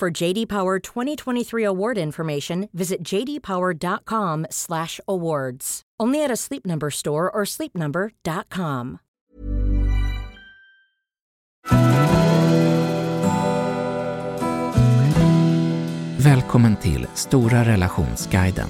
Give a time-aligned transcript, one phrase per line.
[0.00, 5.82] For JD Power 2023 award information, visit jdpower.com/awards.
[6.02, 8.98] Only at a Sleep Number store or sleepnumber.com.
[16.18, 18.68] Välkommen till Stora relationsguiden.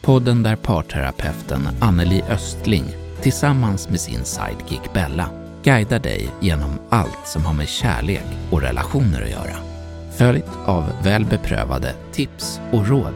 [0.00, 2.84] Podden där parterapeuten Anneli Östling
[3.20, 5.30] tillsammans med sin sidekick Bella
[5.62, 9.73] guidar dig genom allt som har med kärlek och relationer att göra.
[10.18, 13.14] Följt av väl beprövade tips och råd.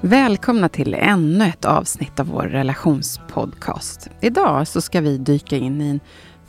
[0.00, 4.10] Välkomna till ännu ett avsnitt av vår relationspodcast.
[4.20, 6.00] Idag så ska vi dyka in i en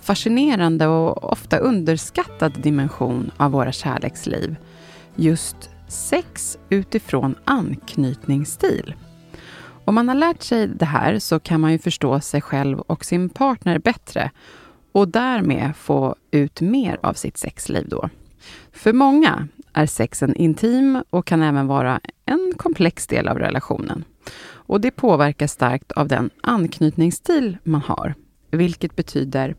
[0.02, 4.56] fascinerande och ofta underskattad dimension av våra kärleksliv.
[5.16, 8.94] Just sex utifrån anknytningsstil.
[9.90, 13.06] Om man har lärt sig det här så kan man ju förstå sig själv och
[13.06, 14.32] sin partner bättre
[14.92, 18.10] och därmed få ut mer av sitt sexliv då.
[18.72, 24.04] För många är sexen intim och kan även vara en komplex del av relationen.
[24.42, 28.16] Och det påverkas starkt av den anknytningsstil man har,
[28.52, 29.56] vilket betyder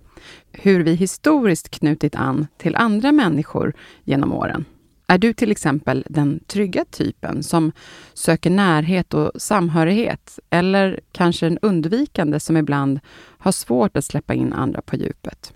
[0.53, 3.73] hur vi historiskt knutit an till andra människor
[4.05, 4.65] genom åren.
[5.11, 7.73] Är du till exempel den trygga typen som
[8.15, 13.01] söker närhet och samhörighet eller kanske en undvikande som ibland
[13.39, 15.53] har svårt att släppa in andra på djupet?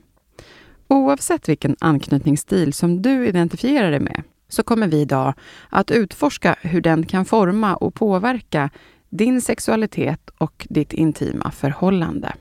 [0.89, 5.35] Oavsett vilken anknytningsstil som du identifierar dig med så kommer vi idag
[5.69, 8.71] att utforska hur den kan forma och påverka
[9.11, 12.35] din sexualitet och ditt intima förhållande.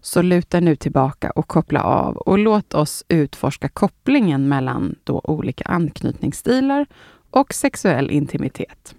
[0.00, 5.64] Så luta nu tillbaka och koppla av och låt oss utforska kopplingen mellan då olika
[5.64, 6.86] anknytningsstilar
[7.30, 8.94] och sexuell intimitet.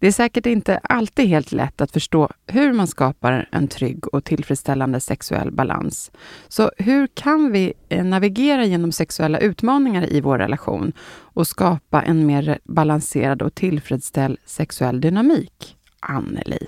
[0.00, 4.24] Det är säkert inte alltid helt lätt att förstå hur man skapar en trygg och
[4.24, 6.10] tillfredsställande sexuell balans.
[6.48, 12.26] Så hur kan vi eh, navigera genom sexuella utmaningar i vår relation och skapa en
[12.26, 15.76] mer balanserad och tillfredsställd sexuell dynamik?
[16.00, 16.66] Anneli.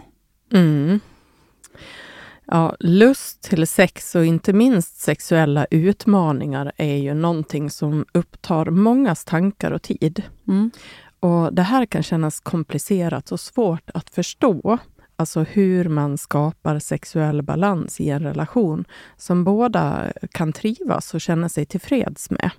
[0.52, 1.00] Mm.
[2.46, 9.24] Ja, lust till sex och inte minst sexuella utmaningar är ju någonting som upptar mångas
[9.24, 10.22] tankar och tid.
[10.48, 10.70] Mm.
[11.20, 14.78] Och Det här kan kännas komplicerat och svårt att förstå.
[15.16, 18.84] Alltså hur man skapar sexuell balans i en relation
[19.16, 22.50] som båda kan trivas och känna sig tillfreds med.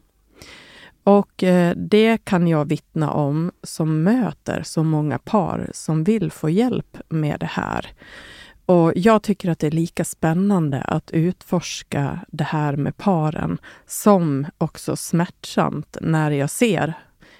[1.03, 6.49] Och eh, det kan jag vittna om som möter så många par som vill få
[6.49, 7.87] hjälp med det här.
[8.65, 14.45] Och Jag tycker att det är lika spännande att utforska det här med paren som
[14.57, 16.93] också smärtsamt när jag ser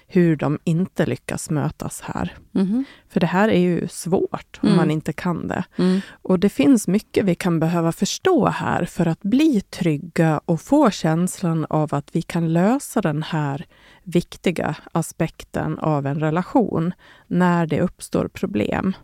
[0.06, 2.32] hur de inte lyckas mötas här.
[2.54, 2.84] Mm.
[3.08, 4.76] För det här är ju svårt om Mm.
[4.76, 5.64] man inte kan det.
[5.76, 6.00] Mm.
[6.22, 10.90] Och det finns mycket vi kan behöva förstå här för att bli trygga och få
[10.90, 13.66] känslan av att vi kan lösa den här
[14.02, 16.92] viktiga aspekten av en relation
[17.26, 18.94] när det uppstår problem.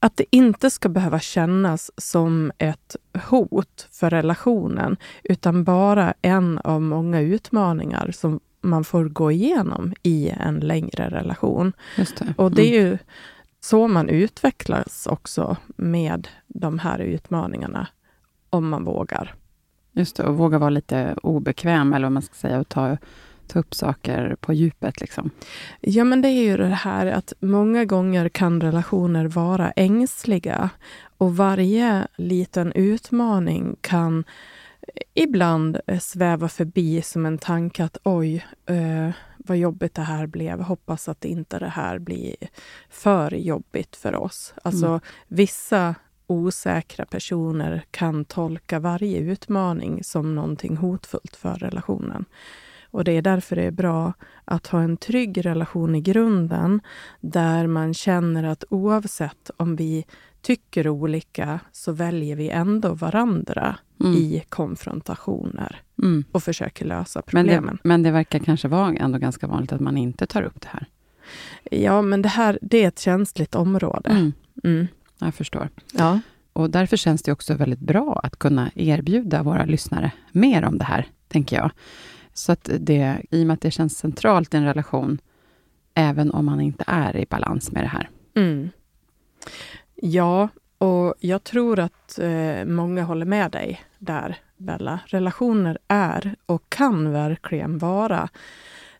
[0.00, 2.96] Att det inte ska behöva kännas som ett
[3.28, 10.28] hot för relationen utan bara en av många utmaningar som man får gå igenom i
[10.28, 11.72] en längre relation.
[11.96, 12.34] Det.
[12.36, 12.90] Och det är Mm.
[12.90, 12.98] ju
[13.60, 17.88] så man utvecklas också med de här utmaningarna,
[18.50, 19.34] om man vågar.
[19.92, 22.96] Just det, och våga vara lite obekväm, eller vad man ska säga, och ta,
[23.48, 25.00] ta upp saker på djupet.
[25.00, 25.30] Liksom.
[25.80, 30.70] Ja, men det är ju det här att många gånger kan relationer vara ängsliga
[31.18, 34.24] och varje liten utmaning kan
[35.14, 40.60] ibland eh, sväva förbi som en tanke att oj, eh, vad jobbigt det här blev.
[40.60, 42.36] Hoppas att inte det här blir
[42.90, 44.54] för jobbigt för oss.
[44.62, 45.00] Alltså Mm.
[45.28, 45.94] vissa
[46.26, 52.24] osäkra personer kan tolka varje utmaning som någonting hotfullt för relationen.
[52.90, 54.12] Och det är därför det är bra
[54.44, 56.80] att ha en trygg relation i grunden
[57.20, 60.04] där man känner att oavsett om vi
[60.42, 64.14] tycker olika så väljer vi ändå varandra Mm.
[64.14, 66.24] i konfrontationer Mm.
[66.32, 67.74] och försöker lösa Men, problemen.
[67.82, 70.68] det, men det verkar kanske vara ändå ganska vanligt att man inte tar upp det
[70.68, 70.86] här.
[71.70, 74.10] Ja, men det här det är ett känsligt område.
[74.10, 74.32] Mm.
[74.64, 74.86] Mm.
[75.18, 75.68] jag förstår.
[75.92, 76.20] Ja.
[76.52, 80.84] Och därför känns det också väldigt bra att kunna erbjuda våra lyssnare mer om det
[80.84, 81.70] här, tänker jag.
[82.38, 85.18] Så att det, i och med att det känns centralt i en relation,
[85.94, 88.10] även om man inte är i balans med det här.
[88.34, 88.70] Mm.
[89.94, 90.48] Ja,
[90.78, 95.00] och jag tror att eh, många håller med dig där, Bella.
[95.06, 98.28] Relationer är och kan verkligen vara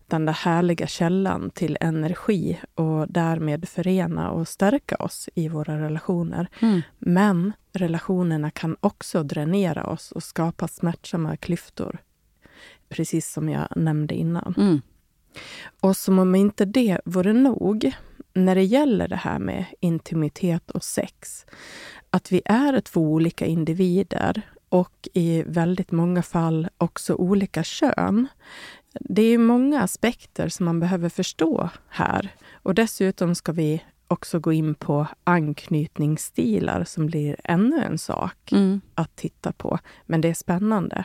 [0.07, 6.49] den där härliga källan till energi och därmed förena och stärka oss i våra relationer.
[6.61, 6.83] Mm.
[6.99, 11.99] Men relationerna kan också dränera oss och skapa smärtsamma klyftor.
[12.89, 14.55] Precis som jag nämnde innan.
[14.59, 14.81] Mm.
[15.81, 17.93] Och som om inte det vore nog,
[18.35, 21.47] när det gäller det här med intimitet och sex,
[22.11, 28.27] att vi är två olika individer och i väldigt många fall också olika kön.
[29.01, 32.35] Det är många aspekter som man behöver förstå här.
[32.53, 38.81] Och dessutom ska vi också gå in på anknytningsstilar som blir ännu en sak Mm.
[38.95, 39.79] att titta på.
[40.07, 41.05] Men det är spännande.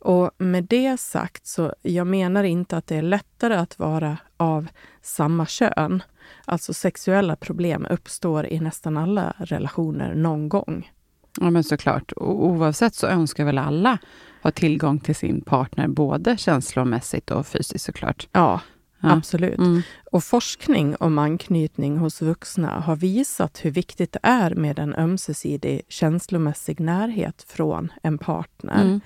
[0.00, 4.66] Och med det sagt, så jag menar inte att det är lättare att vara av
[5.02, 6.02] samma kön.
[6.44, 10.92] Alltså sexuella problem uppstår i nästan alla relationer någon gång.
[11.40, 12.12] Ja, men såklart.
[12.12, 13.98] Och oavsett så önskar väl alla
[14.42, 18.28] ha tillgång till sin partner, både känslomässigt och fysiskt såklart.
[18.32, 18.60] Ja,
[19.04, 19.12] Ja.
[19.12, 19.58] absolut.
[19.58, 19.82] Mm.
[20.12, 25.82] Och forskning om anknytning hos vuxna har visat hur viktigt det är med en ömsesidig
[25.88, 28.82] känslomässig närhet från en partner.
[28.82, 29.00] Mm.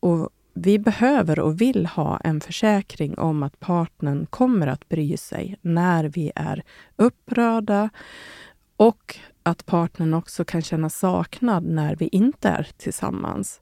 [0.00, 5.58] Och vi behöver och vill ha en försäkring om att partnern kommer att bry sig
[5.62, 6.62] när vi är
[6.96, 7.90] upprörda
[8.76, 13.60] och att partnern också kan känna saknad när vi inte är tillsammans.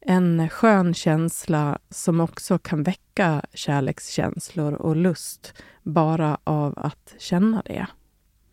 [0.00, 7.86] En skön känsla som också kan väcka kärlekskänslor och lust bara av att känna det.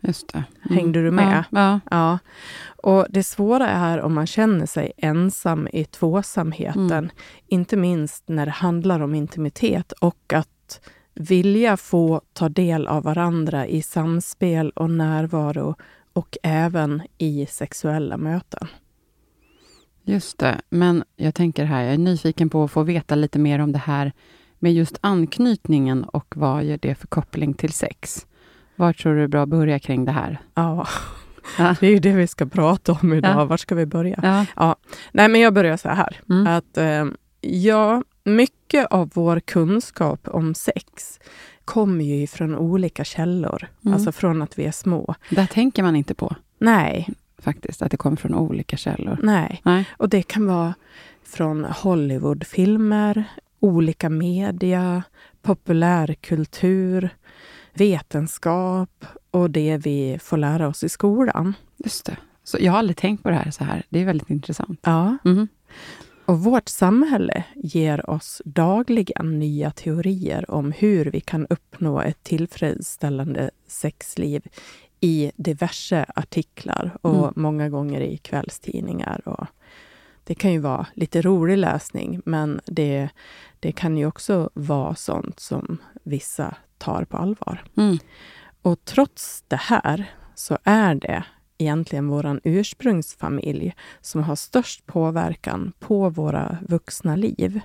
[0.02, 0.44] Just det.
[0.62, 1.44] Hängde du med?
[1.52, 1.80] Ja, ja.
[1.92, 2.20] Ja,
[2.84, 6.92] och det svåra är om man känner sig ensam i tvåsamheten.
[6.92, 7.10] Mm.
[7.48, 10.82] Inte minst när det handlar om intimitet och att
[11.14, 15.76] vilja få ta del av varandra i samspel och närvaro
[16.14, 18.68] och även i sexuella möten.
[20.04, 20.62] Just det.
[20.70, 23.80] Men jag tänker här, jag är nyfiken på att få veta lite mer om det
[23.80, 24.12] här
[24.60, 28.28] med just anknytningen och vad gör det för koppling till sex?
[28.82, 30.38] Var tror du det är bra att börja kring det här?
[30.54, 30.88] Ja,
[31.58, 31.76] Ja.
[31.80, 33.32] det är ju det vi ska prata om idag.
[33.32, 33.46] Ja.
[33.46, 34.46] Var ska vi börja?
[34.56, 34.76] Ja.
[35.12, 36.20] Nej, men jag börjar så här.
[36.30, 36.48] Mm.
[36.48, 37.06] Att eh,
[37.42, 41.20] ja, mycket av vår kunskap om sex
[41.66, 43.68] kommer ju från olika källor.
[43.86, 43.94] Mm.
[43.94, 45.16] Alltså från att vi är små.
[45.30, 49.18] Där tänker man inte på Nej, faktiskt, att det kommer från olika källor.
[49.24, 49.62] nej.
[49.64, 49.86] Nej.
[49.98, 50.74] Och det kan vara
[51.24, 53.24] från Hollywoodfilmer,
[53.60, 55.04] olika media,
[55.42, 57.10] populärkultur,
[57.74, 61.54] vetenskap och det vi får lära oss i skolan.
[61.78, 62.18] Just det.
[62.44, 63.84] Så jag har aldrig tänkt på det här så här.
[63.90, 64.80] Det är väldigt intressant.
[64.84, 65.48] Ja, Mhm.
[66.26, 73.52] och vårt samhälle ger oss dagligen nya teorier om hur vi kan uppnå ett tillfredsställande
[73.68, 74.42] sexliv
[75.00, 77.34] i diverse artiklar och Mm.
[77.36, 79.22] många gånger i kvällstidningar.
[79.28, 79.48] Och
[80.24, 83.10] det kan ju vara lite rolig läsning, men det,
[83.60, 87.64] det kan ju också vara sånt som vissa tar på allvar.
[87.78, 87.98] Mm.
[88.62, 91.24] Och trots det här så är det
[91.58, 97.62] egentligen vår ursprungsfamilj som har störst påverkan på våra vuxna liv.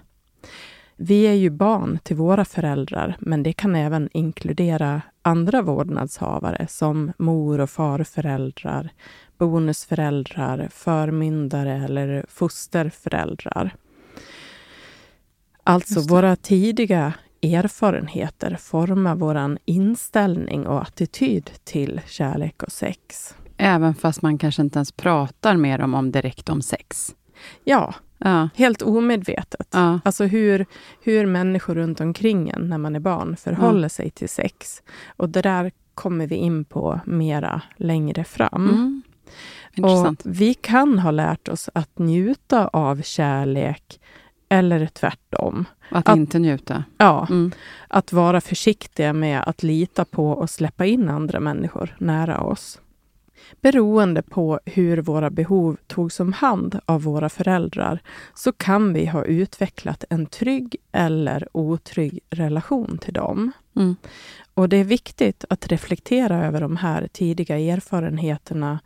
[0.96, 7.12] Vi är ju barn till våra föräldrar, men det kan även inkludera andra vårdnadshavare som
[7.18, 8.90] mor och farföräldrar,
[9.38, 13.74] bonusföräldrar, förmyndare eller fosterföräldrar.
[15.62, 17.12] Alltså, våra tidiga
[17.42, 23.34] erfarenheter formar vår inställning och attityd till kärlek och sex.
[23.56, 27.14] Även fast man kanske inte ens pratar med dem om direkt om sex.
[27.64, 28.48] Ja, Ja.
[28.54, 29.68] helt omedvetet.
[29.72, 30.00] Ja.
[30.04, 30.66] Alltså hur,
[31.02, 34.82] hur människor runt omkring en när man är barn förhåller sig till sex.
[35.06, 38.68] Och det där kommer vi in på mera längre fram.
[38.68, 39.02] Mm.
[39.74, 40.20] Intressant.
[40.26, 44.00] Och vi kan ha lärt oss att njuta av kärlek
[44.48, 45.64] eller tvärtom.
[45.90, 46.84] att, att- inte njuta.
[46.98, 47.52] Ja, Mm.
[47.88, 52.80] att vara försiktiga med att lita på och släppa in andra människor nära oss.
[53.60, 58.00] Beroende på hur våra behov togs om hand av våra föräldrar
[58.34, 63.52] så kan vi ha utvecklat en trygg eller otrygg relation till dem.
[63.76, 63.96] Mm.
[64.56, 68.80] Och det är viktigt att reflektera över de här tidiga erfarenheterna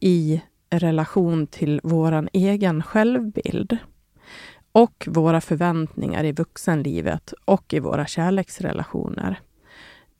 [0.00, 3.78] i relation till vår egen självbild
[4.72, 9.40] och våra förväntningar i vuxenlivet och i våra kärleksrelationer.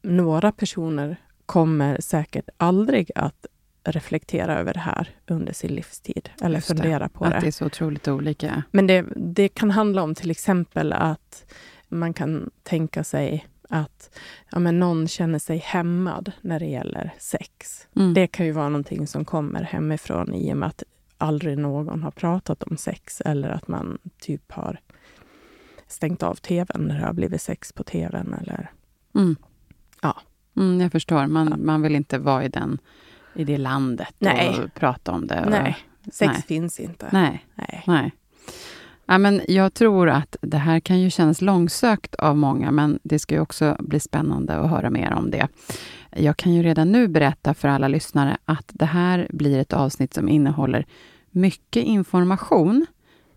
[0.03, 3.47] Några personer kommer säkert aldrig att
[3.85, 7.41] reflektera över det här under sin livstid, eller Just fundera på Att det.
[7.41, 8.62] det är så otroligt olika.
[8.71, 11.45] Men det, det kan handla om till exempel att
[11.88, 14.19] man kan tänka sig att
[14.53, 17.87] ja, men någon känner sig hämmad när det gäller sex.
[17.97, 18.15] Mm.
[18.15, 20.83] Det kan ju vara någonting som kommer hemifrån i och med att
[21.19, 24.81] aldrig någon har pratat om sex eller att man typ har
[25.87, 28.35] stängt av tvn när det har blivit sex på tvn.
[28.41, 28.71] Eller,
[29.15, 29.37] Mm.
[30.03, 30.21] Ja.
[30.57, 31.27] Mm, jag förstår.
[31.27, 31.57] Man, Ja.
[31.57, 32.79] man vill inte vara i, den,
[33.35, 34.61] i det landet Nej.
[34.65, 35.45] och prata om det.
[35.45, 35.77] Och, nej,
[36.13, 36.43] sex nej.
[36.43, 37.09] finns inte.
[37.13, 37.47] Nej.
[37.55, 37.83] Nej.
[37.87, 38.13] Nej.
[39.07, 43.19] Ja, men jag tror att det här kan ju kännas långsökt av många, men det
[43.19, 45.49] ska ju också bli spännande att höra mer om det.
[46.17, 50.15] Jag kan ju redan nu berätta för alla lyssnare att det här blir ett avsnitt
[50.15, 50.87] som innehåller
[51.31, 52.87] mycket information,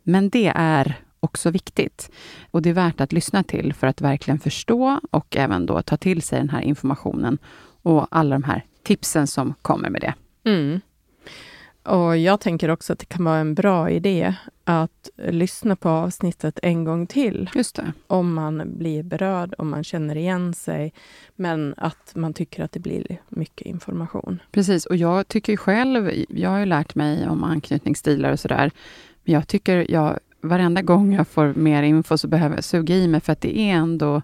[0.03, 2.11] men det är också viktigt.
[2.51, 5.97] Och det är värt att lyssna till för att verkligen förstå och även då ta
[5.97, 7.37] till sig den här informationen
[7.81, 10.13] och alla de här tipsen som kommer med det.
[10.49, 10.79] Mm.
[11.83, 16.59] Och jag tänker också att det kan vara en bra idé att lyssna på avsnittet
[16.63, 17.49] en gång till
[18.07, 20.93] om man blir berörd, om man känner igen sig,
[21.35, 24.39] men att man tycker att det blir mycket information.
[24.51, 28.71] Precis, och jag tycker själv, jag har ju lärt mig om anknytningsstilar och sådär,
[29.23, 33.07] men jag tycker jag, varenda gång jag får mer info så behöver jag suga i
[33.07, 34.21] mig, för att det är ändå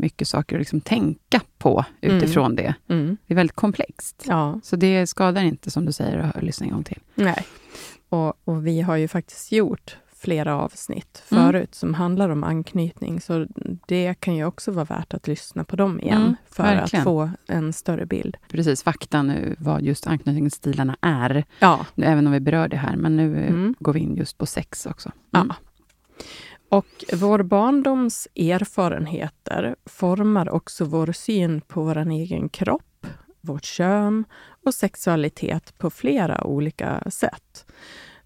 [0.00, 2.74] mycket saker att liksom tänka på utifrån det.
[2.88, 3.16] Mm.
[3.26, 4.24] Det är väldigt komplext.
[4.28, 6.98] Ja, Så det skadar inte, som du säger, att lyssna en gång till.
[7.14, 7.46] nej.
[8.08, 11.44] Och, och vi har ju faktiskt gjort flera avsnitt Mm.
[11.44, 13.46] förut som handlar om anknytning, så
[13.86, 17.00] det kan ju också vara värt att lyssna på dem igen Mm, för verkligen.
[17.00, 18.36] att få en större bild.
[18.48, 23.16] Precis, fakta nu, vad just anknytningsstilarna är, Ja, även om vi berör det här, men
[23.16, 23.74] nu Mm.
[23.78, 25.12] går vi in just på sex också.
[25.34, 25.46] Mm.
[25.48, 25.54] Ja.
[26.70, 33.06] Och vår barndoms erfarenheter formar också vår syn på vår egen kropp,
[33.40, 34.24] vårt kön
[34.66, 37.66] och sexualitet på flera olika sätt.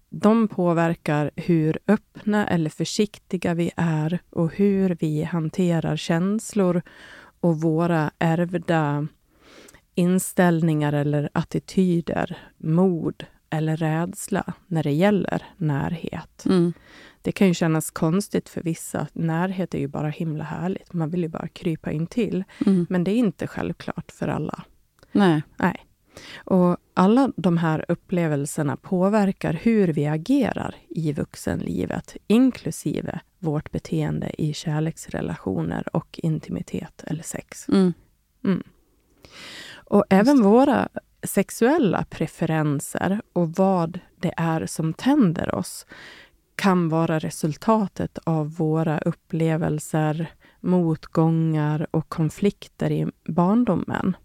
[0.09, 6.81] De påverkar hur öppna eller försiktiga vi är och hur vi hanterar känslor
[7.39, 9.07] och våra ärvda
[9.95, 16.45] inställningar eller attityder, mod eller rädsla när det gäller närhet.
[16.45, 16.73] Mm.
[17.25, 19.07] Det kan ju kännas konstigt för vissa.
[19.13, 20.93] Närhet är ju bara himla härligt.
[20.93, 22.43] Man vill ju bara krypa in till.
[22.65, 22.85] Mm.
[22.89, 24.63] Men det är inte självklart för alla.
[25.11, 25.41] Nej.
[25.57, 25.85] Nej.
[26.35, 34.53] Och alla de här upplevelserna påverkar hur vi agerar i vuxenlivet, inklusive vårt beteende i
[34.53, 37.69] kärleksrelationer och intimitet eller sex.
[37.69, 37.93] Mm.
[38.43, 38.63] Mm.
[39.73, 40.89] Och även våra
[41.23, 45.85] sexuella preferenser och vad det är som tänder oss
[46.55, 50.27] kan vara resultatet av våra upplevelser,
[50.59, 54.15] motgångar och konflikter i barndomen.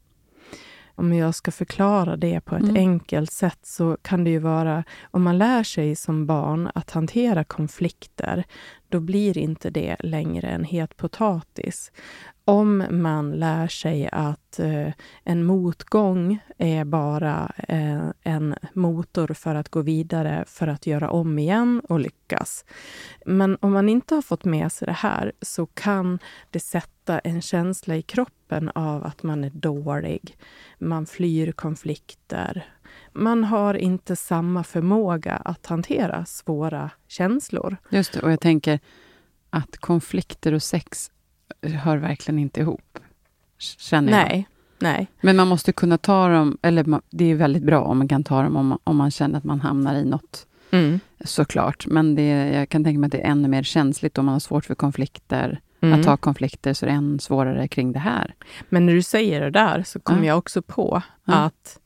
[0.95, 2.77] Om jag ska förklara det på ett Mm.
[2.77, 7.45] enkelt sätt så kan det ju vara, om man lär sig som barn att hantera
[7.45, 8.45] konflikter,
[8.91, 11.93] då blir inte det längre en het potatis.
[12.45, 14.93] Om man lär sig att eh,
[15.25, 21.39] en motgång är bara eh, en motor för att gå vidare, för att göra om
[21.39, 22.65] igen och lyckas.
[23.27, 26.19] Men om man inte har fått med sig det här så kan
[26.51, 30.37] det sätta en känsla i kroppen av att man är dålig.
[30.79, 32.67] Man flyr konflikter.
[33.21, 37.77] Man har inte samma förmåga att hantera svåra känslor.
[37.91, 38.81] Just det, och jag tänker
[39.51, 41.11] att konflikter och sex
[41.63, 42.99] hör verkligen inte ihop.
[43.59, 44.29] Känner jag.
[44.29, 44.49] Nej,
[44.79, 45.07] nej.
[45.21, 48.43] Men man måste kunna ta dem, eller det är väldigt bra om man kan ta
[48.43, 51.01] dem om man, om man känner att man hamnar i något, Mm.
[51.25, 51.87] såklart.
[51.87, 54.41] Men det, jag kan tänka mig att det är ännu mer känsligt om man har
[54.41, 55.61] svårt för konflikter.
[55.81, 56.01] Mm.
[56.01, 58.35] Att ta konflikter så är det än svårare kring det här.
[58.69, 60.27] Men när du säger det där så kommer Ja.
[60.27, 61.80] jag också på att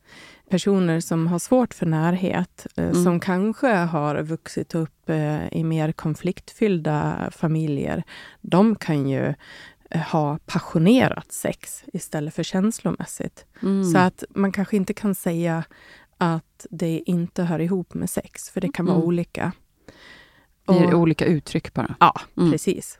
[0.50, 3.04] personer som har svårt för närhet, eh, Mm.
[3.04, 8.02] som kanske har vuxit upp eh, i mer konfliktfyllda familjer,
[8.40, 9.34] de kan ju
[9.90, 13.46] eh, ha passionerat sex istället för känslomässigt.
[13.62, 13.84] Mm.
[13.84, 15.64] Så att man kanske inte kan säga
[16.18, 19.06] att det inte hör ihop med sex, för det kan vara Mm.
[19.08, 19.52] olika.
[20.66, 21.94] det ger Och- olika uttryck bara.
[22.00, 22.50] Ja, Mm.
[22.52, 22.98] precis.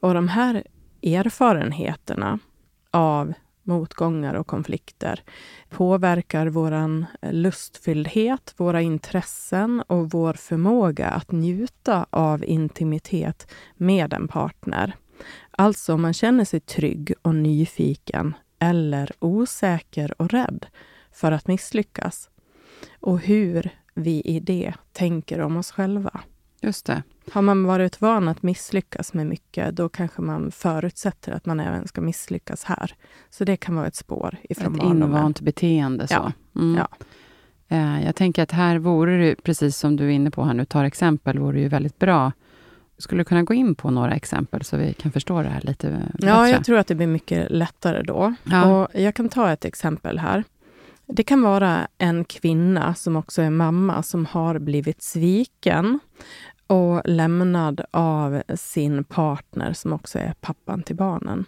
[0.00, 0.64] Och de här
[1.02, 2.38] erfarenheterna
[2.90, 5.22] av motgångar och konflikter
[5.68, 14.96] påverkar vår lustfylldhet, våra intressen och vår förmåga att njuta av intimitet med en partner.
[15.50, 20.66] Alltså om man känner sig trygg och nyfiken eller osäker och rädd
[21.12, 22.30] för att misslyckas.
[23.00, 26.20] Och hur vi i det tänker om oss själva.
[26.60, 27.02] Just det.
[27.32, 31.88] Har man varit van att misslyckas med mycket, då kanske man förutsätter att man även
[31.88, 32.94] ska misslyckas här.
[33.30, 35.02] Så det kan vara ett spår ifrån Ett barndomen.
[35.08, 36.08] invant beteende.
[36.08, 36.14] Så.
[36.14, 36.32] Ja.
[36.60, 36.76] Mm.
[36.78, 36.88] Ja.
[37.76, 40.64] Eh, jag tänker att här vore det, precis som du är inne på här nu,
[40.64, 42.32] tar exempel, vore det ju väldigt bra.
[42.98, 45.90] Skulle du kunna gå in på några exempel så vi kan förstå det här lite
[45.90, 46.28] bättre?
[46.28, 48.34] Ja, jag tror att det blir mycket lättare då.
[48.44, 48.64] Ja.
[48.82, 50.44] Och jag kan ta ett exempel här.
[51.06, 55.98] Det kan vara en kvinna som också är mamma som har blivit sviken
[56.70, 61.44] och lämnad av sin partner som också är pappan till barnen.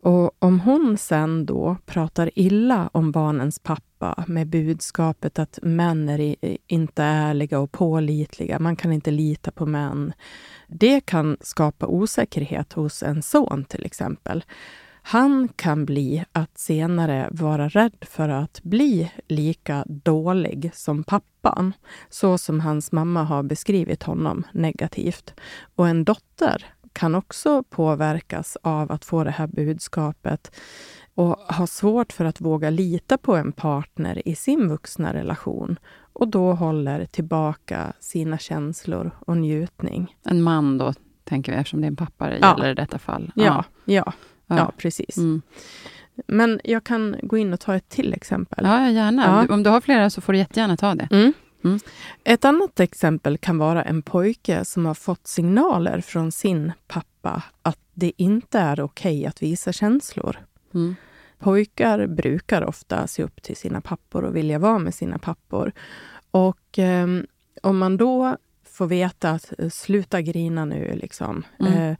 [0.00, 6.36] Och om hon sen då pratar illa om barnens pappa med budskapet att män är
[6.66, 10.12] inte ärliga och pålitliga, man kan inte lita på män.
[10.66, 14.44] Det kan skapa osäkerhet hos en son till exempel.
[15.06, 21.72] Han kan bli att senare vara rädd för att bli lika dålig som pappan,
[22.08, 25.34] så som hans mamma har beskrivit honom negativt.
[25.74, 30.50] Och en dotter kan också påverkas av att få det här budskapet
[31.14, 35.78] och ha svårt för att våga lita på en partner i sin vuxna relation
[36.12, 40.16] och då håller tillbaka sina känslor och njutning.
[40.24, 40.92] En man då,
[41.24, 42.50] tänker vi, eftersom det är en pappa det Ja.
[42.56, 43.32] gäller i detta fall.
[43.34, 44.12] Ja, ja, ja,
[44.46, 44.72] ja.
[44.76, 45.16] precis.
[45.16, 45.42] Mm.
[46.26, 48.64] Men jag kan gå in och ta ett till exempel.
[48.64, 49.46] ja, ja gärna.
[49.48, 49.54] Ja.
[49.54, 51.08] Om du har flera så får du jättegärna ta det.
[51.10, 51.32] Mm.
[51.64, 51.78] Mm.
[52.24, 57.78] Ett annat exempel kan vara en pojke som har fått signaler från sin pappa att
[57.94, 60.36] det inte är okej att visa känslor.
[60.74, 60.94] Mm.
[61.38, 65.72] Pojkar brukar ofta se upp till sina pappor och vilja vara med sina pappor.
[66.30, 67.26] Och ehm,
[67.62, 71.42] om man då får veta att eh, sluta grina nu, liksom.
[71.60, 71.72] Mm.
[71.72, 71.96] Eh,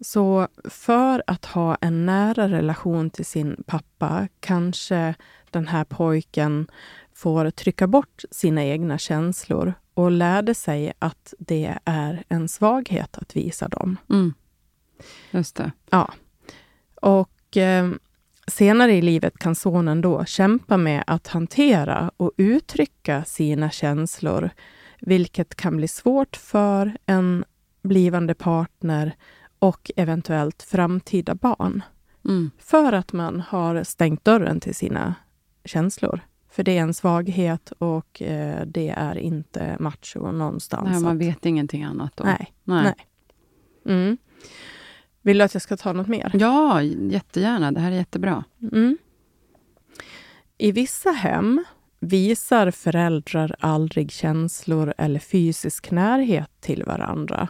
[0.00, 5.14] så för att ha en nära relation till sin pappa kanske
[5.50, 6.66] den här pojken
[7.14, 13.36] får trycka bort sina egna känslor och lärde sig att det är en svaghet att
[13.36, 13.96] visa dem.
[14.10, 14.34] Mm.
[15.30, 15.72] Just det.
[15.90, 16.12] Ja.
[16.94, 17.90] Och eh,
[18.46, 24.50] senare i livet kan sonen då kämpa med att hantera och uttrycka sina känslor,
[25.00, 27.44] vilket kan bli svårt för en
[27.82, 29.16] blivande partner
[29.58, 31.82] och eventuellt framtida barn.
[32.24, 32.50] Mm.
[32.58, 35.14] För att man har stängt dörren till sina
[35.64, 36.20] känslor.
[36.50, 40.88] För det är en svaghet och eh, det är inte macho någonstans.
[40.90, 42.24] Nej, man vet ingenting annat då.
[42.24, 42.52] Nej.
[42.64, 42.82] Nej.
[42.84, 43.06] Nej.
[43.86, 44.16] Mm.
[45.22, 46.30] Vill du att jag ska ta något mer?
[46.34, 47.72] Ja, jättegärna.
[47.72, 48.44] Det här är jättebra.
[48.72, 48.98] Mm.
[50.58, 51.64] I vissa hem
[52.00, 57.48] visar föräldrar aldrig känslor eller fysisk närhet till varandra.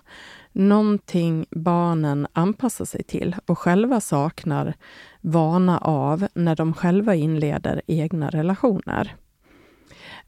[0.59, 4.75] Någonting barnen anpassar sig till och själva saknar
[5.21, 9.17] vana av när de själva inleder egna relationer.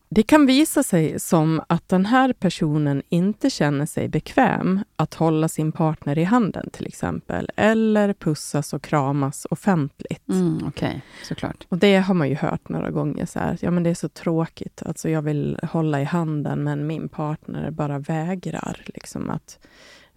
[0.08, 5.48] Det kan visa sig som att den här personen inte känner sig bekväm att hålla
[5.48, 10.28] sin partner i handen till exempel, eller pussas och kramas offentligt.
[10.28, 11.66] Mm, Okej, såklart.
[11.68, 13.26] Och det har man ju hört några gånger.
[13.26, 14.82] Så här, ja, men det är så tråkigt.
[14.86, 18.82] Alltså, jag vill hålla i handen, men min partner bara vägrar.
[18.86, 19.58] Liksom att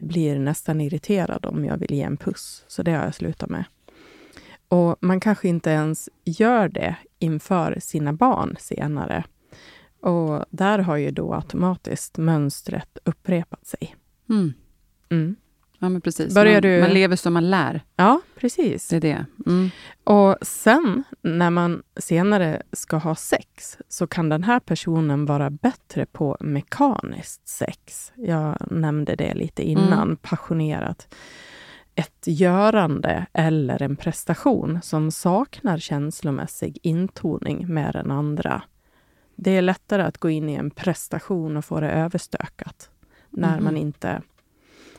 [0.04, 2.66] blir nästan irriterad om jag vill ge en puss.
[2.68, 3.66] Så det har jag slutat med.
[4.68, 9.24] Och man kanske inte ens gör det inför sina barn senare.
[10.02, 13.96] Och där har ju då automatiskt mönstret upprepat sig.
[14.30, 14.54] Mm.
[15.10, 15.36] Mm.
[15.84, 16.34] Ja, men precis.
[16.36, 17.82] Börjar man, du- man lever som man lär.
[17.96, 18.88] Ja, precis.
[18.88, 19.26] Det är det.
[19.46, 19.70] Mm.
[20.04, 26.06] Och sen när man senare ska ha sex så kan den här personen vara bättre
[26.06, 28.12] på mekaniskt sex.
[28.16, 30.16] Jag nämnde det lite innan, Mm.
[30.18, 31.16] passionerat.
[31.96, 38.62] Ett görande eller en prestation som saknar känslomässig intoning med den andra.
[39.36, 42.90] Det är lättare att gå in i en prestation och få det överstökat
[43.30, 43.64] när Mhm.
[43.64, 44.22] man inte...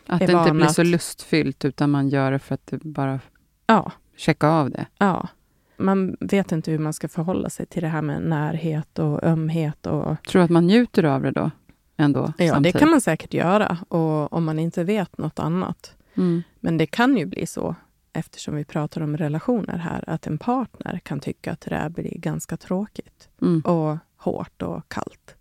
[0.07, 3.21] Att det inte blir så lustfyllt, utan man gör det för att det bara
[3.67, 4.87] Ja, checka av det.
[4.99, 5.29] Ja.
[5.77, 9.87] Man vet inte hur man ska förhålla sig till det här med närhet och ömhet.
[9.87, 11.51] Och, Tror du att man njuter av det då?
[11.97, 12.79] Ändå, ja, det samtidigt?
[12.79, 15.95] kan man säkert göra och, om man inte vet något annat.
[16.15, 16.43] Mm.
[16.61, 17.75] Men det kan ju bli så,
[18.13, 22.19] eftersom vi pratar om relationer här, att en partner kan tycka att det där blir
[22.19, 23.61] ganska tråkigt Mm.
[23.61, 25.35] och hårt och kallt.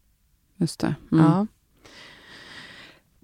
[0.56, 0.96] Just det.
[1.12, 1.26] Mm.
[1.26, 1.48] Ja.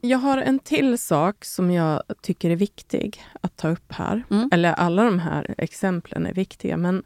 [0.01, 4.23] Jag har en till sak som jag tycker är viktig att ta upp här.
[4.29, 4.49] Mm.
[4.53, 7.03] Eller alla de här exemplen är viktiga, men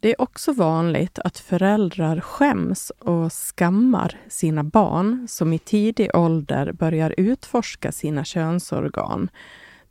[0.00, 6.72] det är också vanligt att föräldrar skäms och skammar sina barn som i tidig ålder
[6.72, 9.30] börjar utforska sina könsorgan.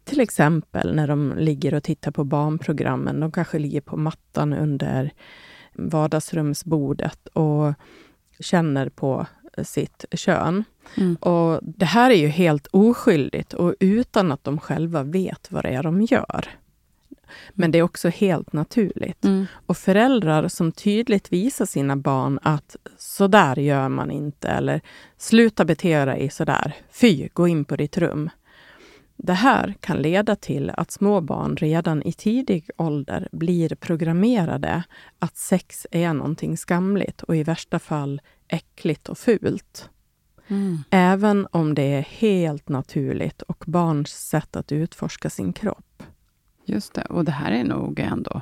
[0.04, 3.20] Till exempel när de ligger och tittar på barnprogrammen.
[3.20, 5.12] De kanske ligger på mattan under
[5.74, 7.74] vardagsrumsbordet och
[8.40, 9.26] känner på
[9.64, 10.64] sitt kön.
[10.98, 11.16] Mm.
[11.16, 15.70] Och Det här är ju helt oskyldigt och utan att de själva vet vad det
[15.70, 16.50] är de gör.
[17.54, 19.26] Men det är också helt naturligt.
[19.26, 19.46] Mm.
[19.66, 24.82] Och föräldrar som tydligt visar sina barn att så där gör man inte eller
[25.18, 26.76] sluta bete dig så där.
[26.92, 28.30] Fy, gå in på ditt rum.
[29.20, 34.84] Det här kan leda till att små barn redan i tidig ålder blir programmerade
[35.20, 39.90] att sex är någonting skamligt och i värsta fall äckligt och fult.
[40.48, 40.84] Mm.
[40.90, 46.04] Även om det är helt naturligt och barns sätt att utforska sin kropp.
[46.66, 47.02] Just det.
[47.02, 48.42] Och det här är nog ändå,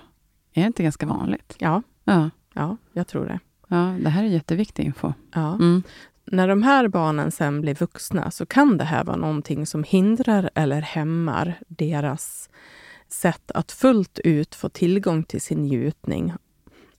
[0.53, 1.55] är det inte ganska vanligt?
[1.57, 2.29] Ja, Ja.
[2.53, 3.39] ja jag tror det.
[3.67, 5.13] ja det här är jätteviktig info.
[5.33, 5.53] Ja.
[5.53, 5.83] Mm.
[6.25, 10.49] När de här barnen sen blir vuxna så kan det här vara någonting som hindrar
[10.55, 12.49] eller hämmar deras
[13.07, 16.33] sätt att fullt ut få tillgång till sin njutning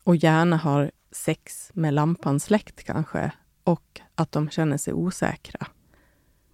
[0.04, 3.32] och gärna har sex med lampan släckt kanske
[3.64, 5.66] och att de känner sig osäkra.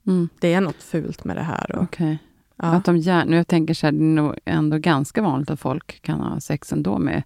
[0.06, 0.28] Mm.
[0.40, 1.76] Det är något fult med det här.
[1.76, 2.18] Och, Okej.
[2.56, 2.64] ja.
[2.64, 6.02] Att de gärna, jag tänker så här, det är nog ändå ganska vanligt att folk
[6.02, 7.22] kan ha sex ändå med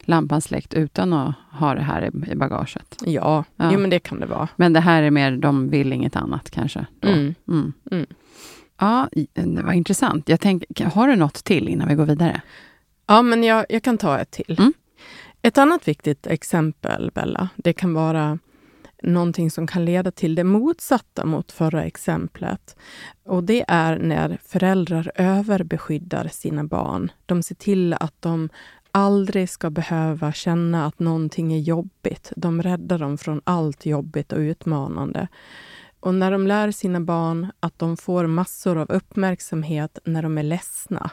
[0.00, 3.02] lampan släckt utan att ha det här i, bagaget.
[3.06, 3.70] ja, Ja.
[3.72, 4.48] Jo, men det kan det vara.
[4.56, 6.86] Men det här är mer, de vill inget annat kanske?
[7.02, 7.34] Mm.
[7.48, 7.72] Mm.
[7.90, 8.06] Mm.
[8.78, 10.28] Ja, det var intressant.
[10.28, 12.40] Jag tänker, har du något till innan vi går vidare?
[13.06, 14.72] Ja, men jag, jag kan ta ett till.
[15.46, 18.38] Ett annat viktigt exempel, Bella, det kan vara
[19.02, 22.76] någonting som kan leda till det motsatta mot förra exemplet.
[23.24, 27.12] Och det är när föräldrar överbeskyddar sina barn.
[27.26, 28.48] De ser till att de
[28.90, 32.32] aldrig ska behöva känna att någonting är jobbigt.
[32.36, 35.28] De räddar dem från allt jobbigt och utmanande.
[36.06, 40.42] Och när de lär sina barn att de får massor av uppmärksamhet när de är
[40.42, 41.10] ledsna.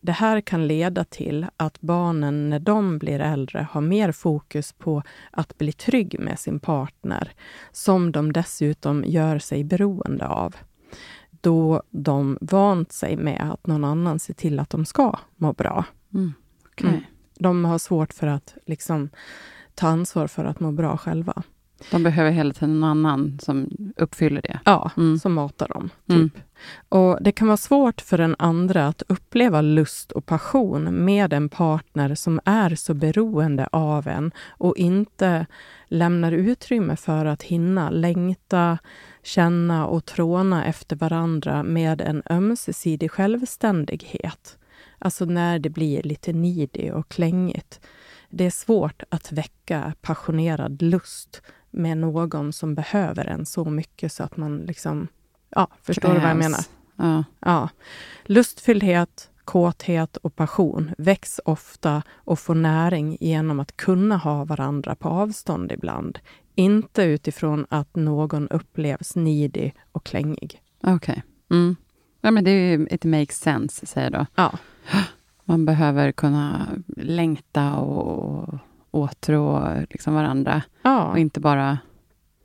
[0.00, 5.02] Det här kan leda till att barnen när de blir äldre har mer fokus på
[5.30, 7.32] att bli trygg med sin partner,
[7.72, 10.56] som de dessutom gör sig beroende av.
[11.30, 15.84] Då de vant sig med att någon annan ser till att de ska må bra.
[16.14, 16.32] Mm.
[16.66, 16.88] Okej.
[16.88, 17.00] Mm.
[17.34, 19.10] De har svårt för att liksom,
[19.74, 21.42] ta ansvar för att må bra själva.
[21.90, 24.60] De behöver hela tiden någon annan som uppfyller det.
[24.64, 25.18] Ja, Mm.
[25.18, 25.90] som matar dem.
[26.08, 26.30] Mm.
[26.30, 26.42] Typ.
[26.88, 31.48] Och Det kan vara svårt för den andra att uppleva lust och passion med en
[31.48, 35.46] partner som är så beroende av en och inte
[35.88, 38.78] lämnar utrymme för att hinna längta,
[39.22, 44.58] känna och tråna efter varandra med en ömsesidig självständighet.
[44.98, 47.80] Alltså när det blir lite needy och klängigt.
[48.30, 51.42] Det är svårt att väcka passionerad lust
[51.76, 55.08] med någon som behöver en så mycket så att man liksom...
[55.50, 56.56] Ja, förstår du vad jag menar?
[56.56, 56.70] Krävs.
[56.96, 57.24] Ja.
[57.40, 57.68] Ja.
[58.24, 65.08] Lustfylldhet, kåthet och passion väcks ofta och får näring genom att kunna ha varandra på
[65.08, 66.18] avstånd ibland.
[66.54, 70.62] Inte utifrån att någon upplevs needy och klängig.
[70.82, 71.22] Okej.
[71.50, 71.76] Mm.
[72.20, 74.26] Ja, men det är ju, it makes sense, säger jag då.
[74.34, 74.58] Ja,
[75.44, 78.58] Man behöver kunna längta och
[78.96, 80.62] åtrå liksom varandra.
[80.82, 81.78] ja, Och inte bara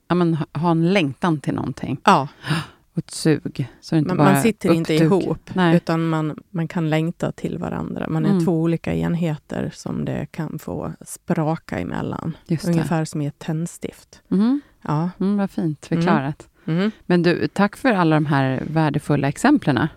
[0.08, 1.98] ja, men, ha- en längtan till någonting.
[2.06, 2.28] ja.
[2.94, 3.68] Och ett sug.
[3.82, 5.24] Så inte Man, bara man sitter inte uppduk.
[5.24, 5.76] ihop, Nej.
[5.76, 8.06] utan man, man kan längta till varandra.
[8.10, 8.46] Man är Mm.
[8.46, 12.38] två olika enheter som det kan få spraka emellan.
[12.48, 12.72] Just det.
[12.72, 14.22] Ungefär som i ett tändstift.
[14.32, 14.62] Mm.
[14.82, 15.10] Ja.
[15.20, 16.48] Mm, vad fint förklarat.
[16.66, 16.92] Mm.
[17.06, 19.88] Men du, tack för alla de här värdefulla exemplen.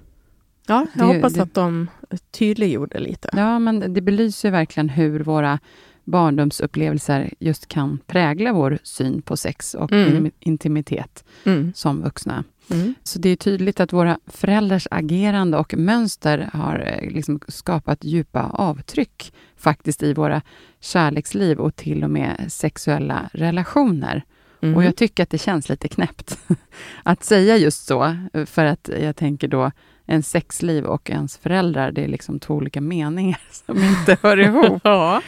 [0.67, 1.89] Ja, jag Det- hoppas det- att de
[2.31, 3.29] tydliggjorde lite.
[3.33, 5.59] Ja, men det belyser verkligen hur våra
[6.05, 10.17] barndomsupplevelser just kan prägla vår syn på sex och Mm.
[10.27, 11.73] in- intimitet Mm.
[11.75, 12.45] som vuxna.
[12.71, 12.95] Mm.
[13.03, 18.43] Så det är tydligt att våra föräldrars agerande och mönster har eh, liksom skapat djupa
[18.43, 20.43] avtryck faktiskt i våra
[20.81, 24.25] kärleksliv och till och med sexuella relationer.
[24.63, 24.77] Mm.
[24.77, 26.39] Och jag tycker att det känns lite knäppt
[27.03, 29.71] att säga just så, för att jag tänker då
[30.07, 34.81] en sexliv och ens föräldrar, det är liksom två olika meningar som inte hör ihop.
[34.85, 35.23] ja.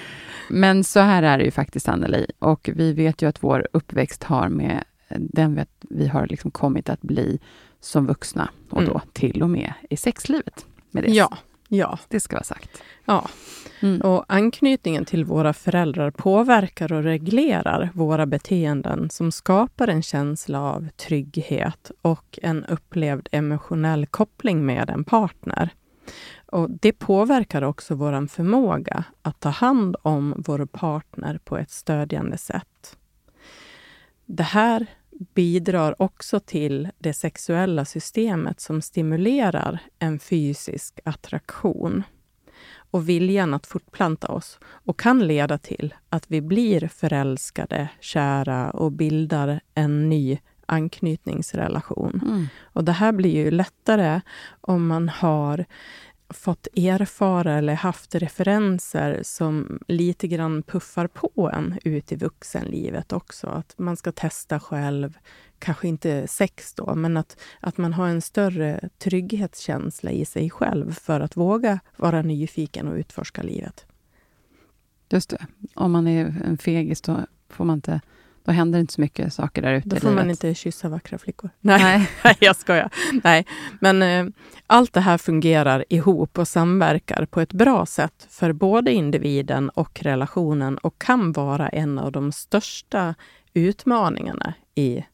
[0.49, 2.27] Men så här är det ju faktiskt, Anneli.
[2.39, 7.03] Och vi vet ju att vår uppväxt har med den vi, har liksom kommit att
[7.03, 7.39] bli
[7.81, 8.93] som vuxna och Mm.
[8.93, 10.67] då till och med i sexlivet.
[10.91, 11.11] Med det.
[11.11, 11.37] ja,
[11.69, 12.83] ja, Det ska vara sagt.
[13.05, 13.29] ja.
[13.81, 14.01] Mm.
[14.01, 20.89] Och anknytningen till våra föräldrar påverkar och reglerar våra beteenden som skapar en känsla av
[20.97, 25.71] trygghet och en upplevd emotionell koppling med en partner.
[26.57, 32.39] Och Det påverkar också vår förmåga att ta hand om vår partner på ett stödjande
[32.39, 32.97] sätt.
[34.27, 34.87] Det här
[35.35, 42.03] bidrar också till det sexuella systemet som stimulerar en fysisk attraktion
[42.91, 48.93] och viljan att fortplanta oss och kan leda till att vi blir förälskade, kära och
[48.93, 52.21] bildar en ny anknytningsrelation.
[52.27, 52.47] Mm.
[52.63, 54.21] Och det här blir ju lättare
[54.61, 55.65] om man har
[56.29, 63.47] fått erfara eller haft referenser som lite grann puffar på en ut i vuxenlivet också.
[63.47, 65.19] Att man ska testa själv,
[65.59, 70.93] kanske inte sex då, men att, att man har en större trygghetskänsla i sig själv
[70.93, 73.87] för att våga vara nyfiken och utforska livet.
[75.09, 75.47] Just det.
[75.75, 78.01] Om man är en fegis, då får man inte
[78.47, 81.19] då händer inte så mycket saker där ute Då får i man inte kyssa vackra
[81.19, 81.51] flickor.
[81.61, 82.37] Nej, Nej.
[82.41, 82.91] Jag skojar.
[83.25, 83.47] Nej,
[83.81, 84.27] men eh,
[84.67, 90.03] allt det här fungerar ihop och samverkar på ett bra sätt för både individen och
[90.03, 93.15] relationen och kan vara en av de största
[93.55, 95.05] utmaningarna i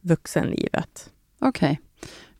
[0.00, 1.10] vuxenlivet.
[1.38, 1.80] Okej.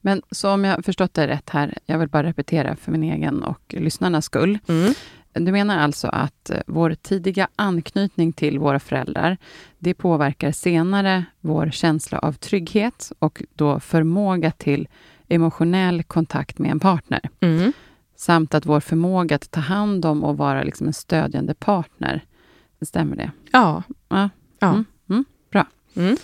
[0.00, 3.42] Men så om jag förstått det rätt här, jag vill bara repetera för min egen
[3.42, 4.58] och lyssnarnas skull.
[4.68, 4.94] Mm.
[5.32, 9.36] Du menar alltså att eh, vår tidiga anknytning till våra föräldrar,
[9.78, 14.88] det påverkar senare vår känsla av trygghet och då förmåga till
[15.28, 17.20] emotionell kontakt med en partner.
[17.40, 17.72] Mm.
[18.16, 22.24] Samt att vår förmåga att ta hand om och vara liksom en stödjande partner.
[22.82, 23.30] Stämmer det?
[23.52, 23.82] Ja.
[24.08, 24.30] Ja.
[24.58, 24.68] ja.
[24.68, 24.84] Mm.
[25.10, 25.24] Mm.
[25.50, 25.66] Bra.
[25.94, 26.16] Mm.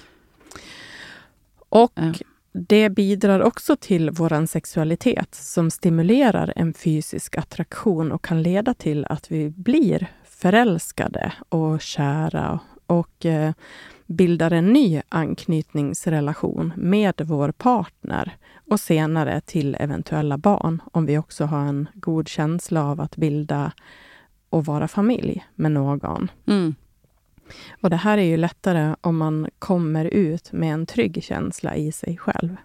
[1.69, 2.13] Och Ja
[2.57, 9.07] det bidrar också till vår sexualitet som stimulerar en fysisk attraktion och kan leda till
[9.09, 13.53] att vi blir förälskade och kära och eh,
[14.07, 18.37] bildar en ny anknytningsrelation med vår partner
[18.71, 23.73] och senare till eventuella barn om vi också har en god känsla av att bilda
[24.51, 26.31] och vara familj med någon.
[26.47, 26.75] Mm.
[27.81, 31.93] Och det här är ju lättare om man kommer ut med en trygg känsla i
[31.93, 32.57] sig själv.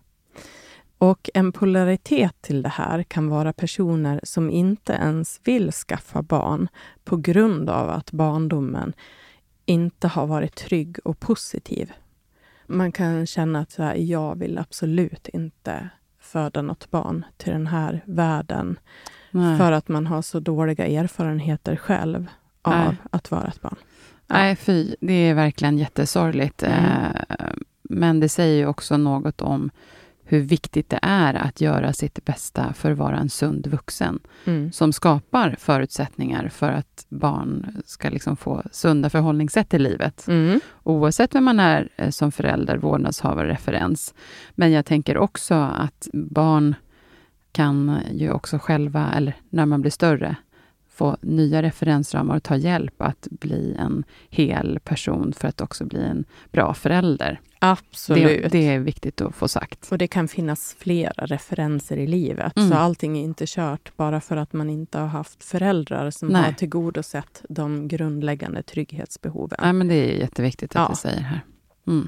[0.97, 6.67] Och en polaritet till det här kan vara personer som inte ens vill skaffa barn
[7.03, 8.93] på grund av att barndomen
[9.65, 11.91] inte har varit trygg och positiv.
[12.67, 15.89] Man kan känna att så här, jag vill absolut inte
[16.19, 18.79] föda något barn till den här världen
[19.31, 19.57] Nej.
[19.57, 22.27] för att man har så dåliga erfarenheter själv
[22.61, 22.95] av Nej.
[23.11, 23.75] att vara ett barn.
[24.29, 24.95] Nej, fy.
[25.01, 26.63] Det är verkligen jättesorgligt.
[26.63, 26.85] Mm.
[27.29, 27.45] Eh,
[27.83, 29.69] Men det säger ju också något om
[30.23, 34.71] hur viktigt det är att göra sitt bästa för att vara en sund vuxen Mm.
[34.71, 40.27] som skapar förutsättningar för att barn ska liksom få sunda förhållningssätt i livet.
[40.27, 40.59] Mm.
[40.83, 44.13] Oavsett vem man är eh, som förälder, vårdnadshavare, referens.
[44.51, 46.75] Men jag tänker också att barn
[47.51, 50.35] kan ju också själva, eller när man blir större,
[50.99, 56.03] få nya referensramar och ta hjälp att bli en hel person för att också bli
[56.03, 57.41] en bra förälder.
[57.59, 58.43] Absolut.
[58.43, 59.91] Det, det är viktigt att få sagt.
[59.91, 62.57] Och det kan finnas flera referenser i livet.
[62.57, 62.69] Mm.
[62.69, 66.43] Så allting är inte kört bara för att man inte har haft föräldrar som Nej.
[66.43, 69.59] har tillgodosett de grundläggande trygghetsbehoven.
[69.62, 70.88] Ja, men det är jätteviktigt att Ja.
[70.89, 71.41] du säger här.
[71.88, 72.07] Mm.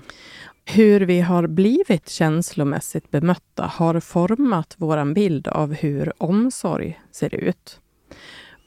[0.65, 7.79] Hur vi har blivit känslomässigt bemötta har format vår bild av hur omsorg ser ut.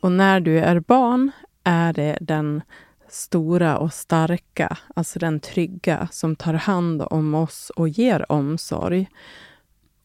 [0.04, 1.30] Och när du är barn
[1.64, 2.62] är det den
[3.08, 9.08] stora och starka, alltså den trygga, som tar hand om oss och ger omsorg.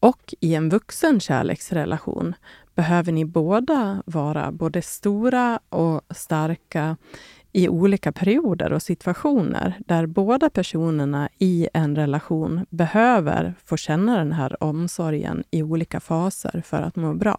[0.00, 2.34] Och i en vuxen kärleksrelation
[2.74, 6.96] behöver ni båda vara både stora och starka
[7.52, 14.32] i olika perioder och situationer där båda personerna i en relation behöver få känna den
[14.32, 17.38] här omsorgen i olika faser för att må bra.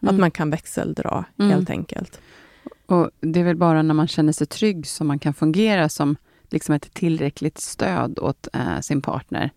[0.00, 0.20] Att Mm.
[0.20, 1.50] man kan växeldra, Mm.
[1.50, 2.20] helt enkelt.
[2.86, 6.16] Och det är väl bara när man känner sig trygg som man kan fungera som
[6.50, 9.50] liksom ett tillräckligt stöd åt eh, sin partner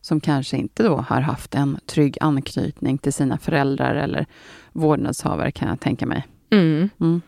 [0.00, 4.26] som kanske inte då har haft en trygg anknytning till sina föräldrar eller
[4.72, 6.26] vårdnadshavare, kan jag tänka mig.
[6.50, 6.88] Mm.
[7.00, 7.20] Mm.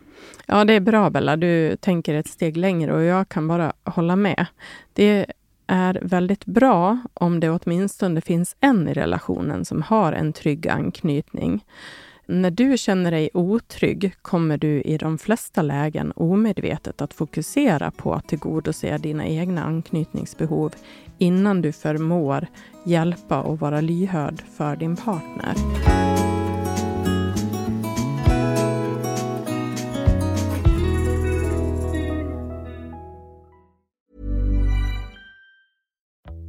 [0.45, 1.37] Ja, det är bra Bella.
[1.37, 4.45] Du tänker ett steg längre och jag kan bara hålla med.
[4.93, 5.25] Det
[5.67, 11.65] är väldigt bra om det åtminstone finns en i relationen som har en trygg anknytning.
[12.25, 18.13] När du känner dig otrygg kommer du i de flesta lägen omedvetet att fokusera på
[18.13, 20.73] att tillgodose dina egna anknytningsbehov
[21.17, 22.47] innan du förmår
[22.85, 25.55] hjälpa och vara lyhörd för din partner.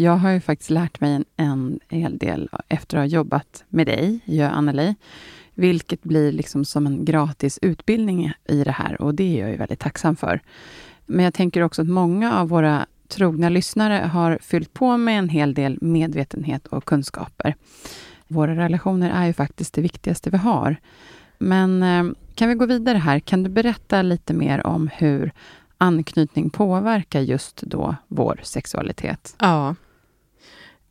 [0.00, 3.86] Jag har ju faktiskt lärt mig en, en hel del efter att ha jobbat med
[3.86, 4.94] dig, gör Anneli,
[5.54, 9.56] vilket blir liksom som en gratis utbildning i det här och det är jag ju
[9.56, 10.40] väldigt tacksam för.
[11.06, 15.28] Men jag tänker också att många av våra trogna lyssnare har fyllt på med en
[15.28, 17.54] hel del medvetenhet och kunskaper.
[18.28, 20.76] Våra relationer är ju faktiskt det viktigaste vi har.
[21.38, 23.18] Men eh, kan vi gå vidare här?
[23.18, 25.32] Kan du berätta lite mer om hur
[25.78, 29.34] anknytning påverkar just då vår sexualitet?
[29.38, 29.74] Ja.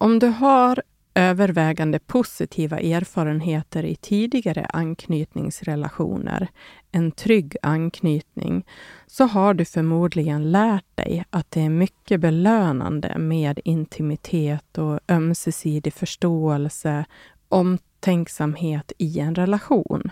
[0.02, 0.82] Om du har
[1.16, 6.48] övervägande positiva erfarenheter i tidigare anknytningsrelationer,
[6.92, 8.66] en trygg anknytning,
[9.08, 15.94] så har du förmodligen lärt dig att det är mycket belönande med intimitet och ömsesidig
[15.94, 17.06] förståelse,
[17.50, 20.12] omtänksamhet i en relation.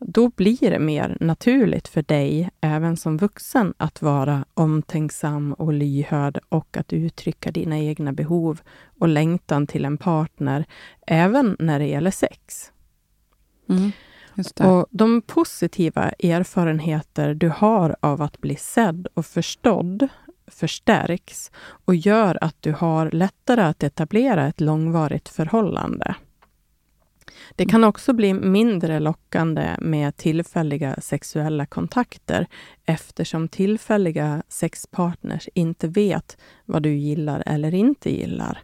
[0.00, 6.38] Då blir det mer naturligt för dig, även som vuxen, att vara omtänksam och lyhörd
[6.48, 8.60] och att uttrycka dina egna behov
[8.98, 10.64] och längtan till en partner,
[11.06, 12.72] även när det gäller sex.
[13.68, 13.92] Mm,
[14.70, 20.08] och De positiva erfarenheter du har av att bli sedd och förstådd
[20.46, 21.50] förstärks
[21.84, 26.14] och gör att du har lättare att etablera ett långvarigt förhållande.
[27.56, 32.46] Det kan också bli mindre lockande med tillfälliga sexuella kontakter
[32.86, 38.62] eftersom tillfälliga sexpartners inte vet vad du gillar eller inte gillar.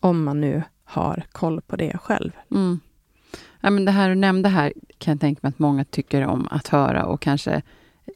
[0.00, 2.32] Om man nu har koll på det själv.
[2.50, 2.80] Mm.
[3.60, 6.48] Ja, men det här du nämnde här kan jag tänka mig att många tycker om
[6.50, 7.62] att höra och kanske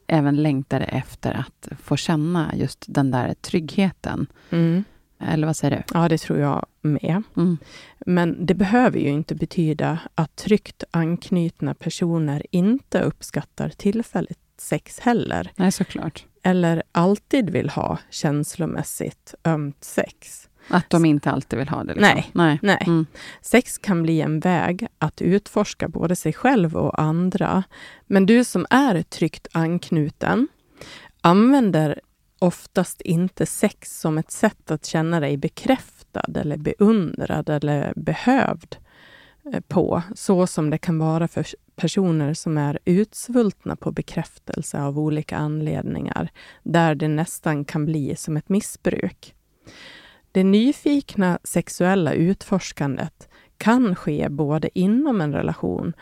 [0.06, 4.26] även längtar efter att få känna just den där tryggheten.
[4.50, 4.84] Mm.
[5.28, 5.98] Eller vad säger du?
[5.98, 7.22] Ja, det tror jag med.
[7.36, 7.58] Mm.
[8.06, 15.52] Men det behöver ju inte betyda att tryggt anknutna personer inte uppskattar tillfälligt sex heller.
[15.56, 16.24] Nej, såklart.
[16.42, 20.48] Eller alltid vill ha känslomässigt ömt sex.
[20.68, 21.94] Att de inte alltid vill ha det?
[21.94, 22.14] Liksom.
[22.14, 22.30] Nej.
[22.32, 22.58] Nej.
[22.62, 22.84] Nej.
[22.86, 23.06] Mm.
[23.40, 27.62] Sex kan bli en väg att utforska både sig själv och andra.
[28.06, 30.48] Men du som är tryggt anknuten
[31.20, 32.00] använder
[32.44, 38.76] oftast inte sex som ett sätt att känna dig bekräftad eller beundrad eller behövd
[39.52, 44.98] eh, på, så som det kan vara för personer som är utsvultna på bekräftelse av
[44.98, 46.30] olika anledningar,
[46.62, 49.34] där det nästan kan bli som ett missbruk.
[50.32, 53.28] Det nyfikna sexuella utforskandet
[53.58, 55.92] kan ske både inom en relation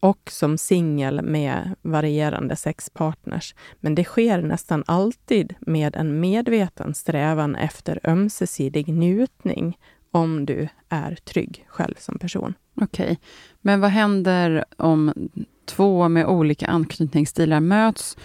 [0.00, 3.54] och som singel med varierande sexpartners.
[3.80, 9.78] Men det sker nästan alltid med en medveten strävan efter ömsesidig njutning
[10.10, 12.54] om du är trygg själv som person.
[12.80, 13.16] Okej, okay.
[13.60, 15.12] men vad händer om
[15.64, 18.16] två med olika anknytningsstilar möts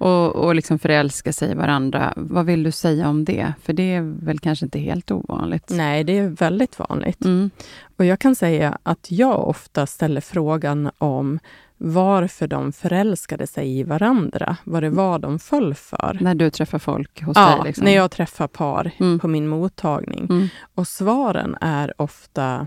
[0.00, 2.12] och, och liksom förälskar sig i varandra.
[2.16, 3.52] Vad vill du säga om det?
[3.62, 5.70] För det är väl kanske inte helt ovanligt?
[5.70, 7.24] Nej, det är väldigt vanligt.
[7.24, 7.50] Mm.
[7.96, 11.38] Och jag kan säga att jag ofta ställer frågan om
[11.76, 16.18] varför de förälskade sig i varandra, vad det var de föll för.
[16.20, 17.64] När du träffar folk hos ja, dig?
[17.64, 17.84] Liksom.
[17.84, 19.18] när jag träffar par Mm.
[19.18, 20.26] på min mottagning.
[20.30, 20.48] Mm.
[20.74, 22.66] Och svaren är ofta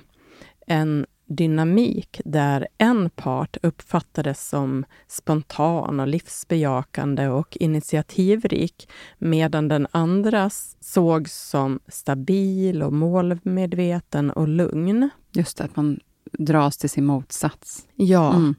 [0.68, 10.50] en dynamik där en part uppfattades som spontan och livsbejakande och initiativrik medan den andra
[10.80, 15.10] sågs som stabil och målmedveten och lugn.
[15.32, 16.00] Just det, att man
[16.32, 17.88] dras till sin motsats.
[17.96, 18.34] Ja.
[18.36, 18.56] Mm.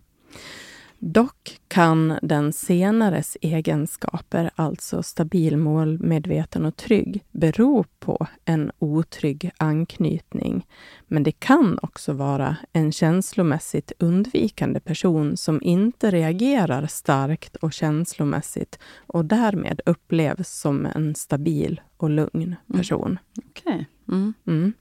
[0.99, 10.67] Dock kan den senares egenskaper, alltså stabil, målmedveten och trygg, bero på en otrygg anknytning.
[11.07, 18.79] Men det kan också vara en känslomässigt undvikande person som inte reagerar starkt och känslomässigt
[19.07, 23.19] och därmed upplevs som en stabil och lugn person.
[23.39, 23.75] Okej.
[23.75, 23.85] Okay.
[24.09, 24.35] Mm.
[24.47, 24.73] Mm.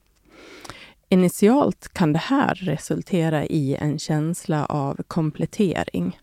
[1.09, 6.19] Initialt kan det här resultera i en känsla av komplettering.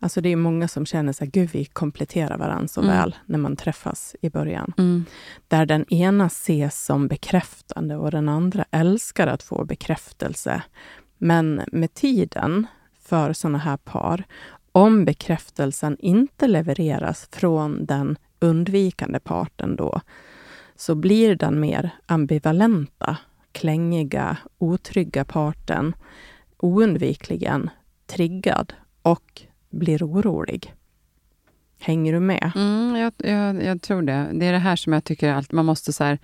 [0.00, 2.96] Alltså det är många som känner sig, gud vi kompletterar varandra så Mm.
[2.96, 4.72] väl när man träffas i början.
[4.78, 5.04] Mm.
[5.48, 10.62] Där den ena ses som bekräftande och den andra älskar att få bekräftelse.
[11.18, 12.66] Men med tiden,
[13.00, 14.24] för sådana här par,
[14.72, 20.00] om bekräftelsen inte levereras från den undvikande parten då,
[20.76, 23.16] så blir den mer ambivalenta,
[23.52, 25.94] klängiga, otrygga parten
[26.58, 27.70] oundvikligen
[28.06, 28.72] triggad
[29.02, 30.74] och blir orolig.
[31.80, 32.52] Hänger du med?
[32.54, 34.28] Mm, jag, jag, jag, tror det.
[34.32, 36.18] Det är det här som jag tycker att man måste så här,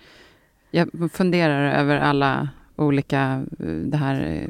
[0.70, 3.44] Jag funderar över alla olika,
[3.84, 4.48] det här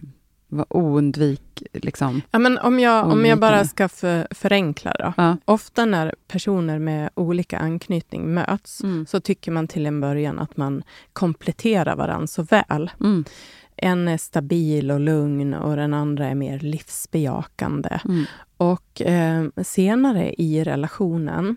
[0.69, 1.63] oundvik...
[1.73, 5.13] Liksom, ja, men om, jag, om jag bara ska för, förenkla då.
[5.17, 5.37] Ja.
[5.45, 9.07] Ofta när personer med olika anknytning möts mm.
[9.07, 10.83] så tycker man till en början att man
[11.13, 12.91] kompletterar varandra så väl.
[13.01, 13.25] Mm.
[13.77, 18.01] En är stabil och lugn och den andra är mer livsbejakande.
[18.05, 18.25] Mm.
[18.57, 21.57] Och eh, senare i relationen,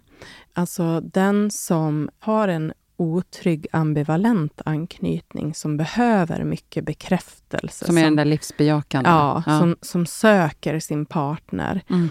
[0.54, 7.86] alltså den som har en otrygg ambivalent anknytning som behöver mycket bekräftelse.
[7.86, 9.10] Som är den där livsbejakande?
[9.10, 9.60] Ja, ja.
[9.60, 11.82] Som, som söker sin partner.
[11.90, 12.10] Mm.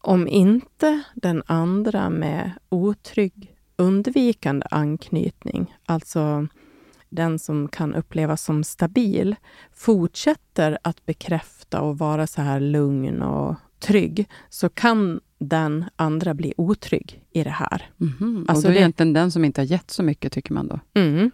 [0.00, 6.48] Om inte den andra med otrygg undvikande anknytning, alltså
[7.14, 9.36] den som kan upplevas som stabil,
[9.72, 16.60] fortsätter att bekräfta och vara så här lugn och trygg, så kan den andra blir
[16.60, 17.90] otrygg i det här.
[17.98, 18.44] Mm-hmm.
[18.48, 20.68] Alltså och då är det egentligen den som inte har gett så mycket, tycker man
[20.68, 20.80] då?
[20.94, 21.30] Mm.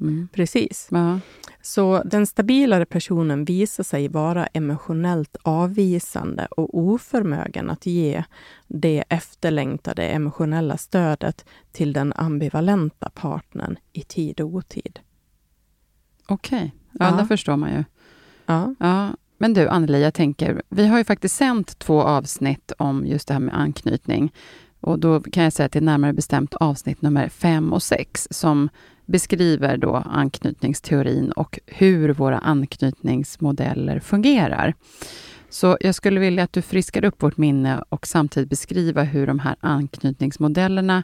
[0.00, 0.28] Mm.
[0.32, 0.88] Precis.
[0.90, 1.20] Ja.
[1.62, 8.24] Så den stabilare personen visar sig vara emotionellt avvisande och oförmögen att ge
[8.68, 15.00] det efterlängtade emotionella stödet till den ambivalenta partnern i tid och otid.
[16.32, 16.70] Okej, okay.
[16.92, 17.84] ja, ja, det förstår man ju.
[18.46, 18.74] Ja.
[18.78, 19.10] ja.
[19.38, 23.34] Men du, Anneli, jag tänker, vi har ju faktiskt sänt två avsnitt om just det
[23.34, 24.32] här med anknytning.
[24.80, 28.28] Och då kan jag säga att det är närmare bestämt avsnitt nummer fem och sex
[28.30, 28.68] som
[29.06, 34.74] beskriver då anknytningsteorin och hur våra anknytningsmodeller fungerar.
[35.48, 39.38] Så jag skulle vilja att du friskar upp vårt minne och samtidigt beskriva hur de
[39.38, 41.02] här anknytningsmodellerna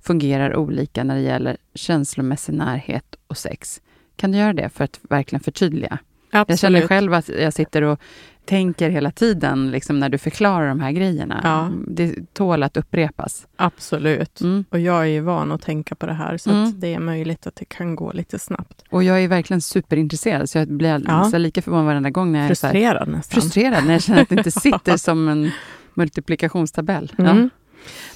[0.00, 3.80] fungerar olika när det gäller känslomässig närhet och sex.
[4.18, 5.98] Kan du göra det för att verkligen förtydliga?
[6.30, 6.48] Absolut.
[6.48, 8.00] Jag känner själv att jag sitter och
[8.44, 11.40] tänker hela tiden liksom, när du förklarar de här grejerna.
[11.44, 11.70] Ja.
[11.86, 13.46] Det tål att upprepas.
[13.56, 14.40] Absolut.
[14.40, 14.64] Mm.
[14.70, 16.80] Och jag är ju van att tänka på det här, så mm.
[16.80, 18.84] det är möjligt att det kan gå lite snabbt.
[18.90, 21.38] Och jag är verkligen superintresserad, så jag blir ja.
[21.38, 23.40] lika förvånad varenda gång när jag frustrerad är nästan.
[23.40, 25.50] frustrerad, när jag känner att det inte sitter som en
[25.94, 27.12] multiplikationstabell.
[27.18, 27.38] Mm.
[27.38, 27.48] Ja.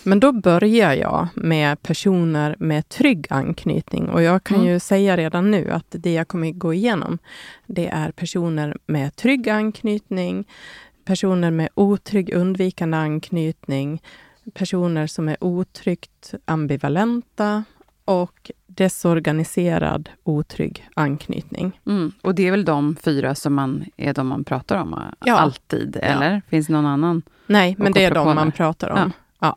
[0.03, 4.09] Men då börjar jag med personer med trygg anknytning.
[4.09, 4.69] Och jag kan mm.
[4.69, 7.19] ju säga redan nu att det jag kommer gå igenom,
[7.67, 10.49] det är personer med trygg anknytning,
[11.05, 14.03] personer med otrygg undvikande anknytning,
[14.55, 17.65] personer som är otryggt ambivalenta
[18.05, 21.81] och desorganiserad otrygg anknytning.
[21.87, 22.13] Mm.
[22.23, 25.39] Och det är väl de fyra som man, är de man pratar om ja.
[25.39, 26.35] alltid, eller?
[26.35, 26.41] Ja.
[26.49, 27.23] Finns det någon annan?
[27.47, 28.99] Nej, men det är de man pratar om.
[28.99, 29.11] Ja.
[29.43, 29.57] Ja.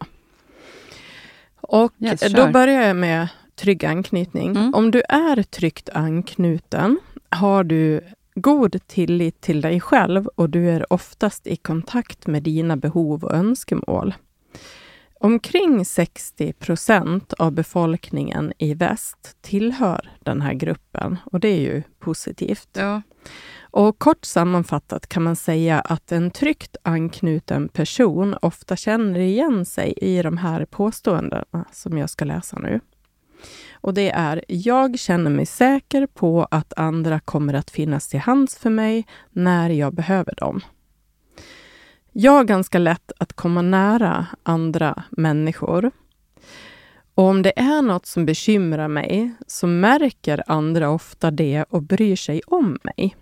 [1.61, 4.49] Och yes, då börjar jag med trygg anknytning.
[4.49, 4.73] Mm.
[4.73, 8.01] Om du är tryggt anknuten har du
[8.35, 13.33] god tillit till dig själv och du är oftast i kontakt med dina behov och
[13.33, 14.13] önskemål.
[15.19, 21.83] Omkring 60 procent av befolkningen i väst tillhör den här gruppen och det är ju
[21.99, 22.69] positivt.
[22.73, 23.01] Ja.
[23.75, 29.93] Och kort sammanfattat kan man säga att en tryggt anknuten person ofta känner igen sig
[29.97, 32.79] i de här påståendena som jag ska läsa nu.
[33.73, 38.57] Och det är, jag känner mig säker på att andra kommer att finnas till hands
[38.57, 40.61] för mig när jag behöver dem.
[42.11, 45.91] Jag har ganska lätt att komma nära andra människor.
[47.15, 52.15] Och om det är något som bekymrar mig så märker andra ofta det och bryr
[52.15, 53.15] sig om mig.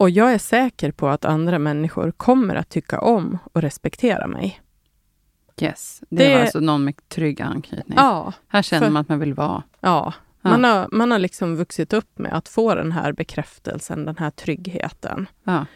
[0.00, 4.60] Och jag är säker på att andra människor kommer att tycka om och respektera mig.
[5.60, 7.98] Yes, det, det var alltså någon med trygg anknytning.
[7.98, 9.62] Ja, Här känner för, man att man vill vara.
[9.80, 14.04] Ja, ja, Man, har, man har liksom vuxit upp med att få den här bekräftelsen,
[14.04, 15.28] den här tryggheten.
[15.44, 15.66] Ja.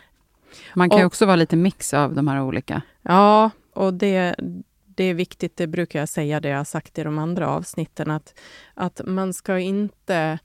[0.74, 2.82] Man kan och, ju också vara lite mix av de här olika.
[3.02, 4.34] Ja, och det,
[4.84, 8.10] det är viktigt, det brukar jag säga, det jag har sagt i de andra avsnitten,
[8.10, 8.34] att,
[8.74, 10.38] att man ska inte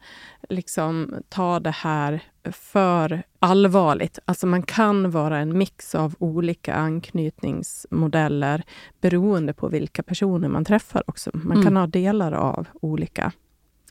[0.50, 4.20] liksom ta det här för allvarligt.
[4.26, 8.64] Alltså man kan vara en mix av olika anknytningsmodeller
[9.02, 11.30] beroende på vilka personer man träffar också.
[11.34, 11.64] Man mm.
[11.64, 13.32] kan ha delar av olika.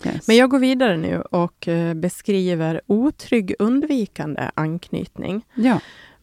[0.04, 0.28] Yes.
[0.28, 5.42] Men jag går vidare nu och eh, beskriver otrygg undvikande anknytning.
[5.54, 5.80] Ja.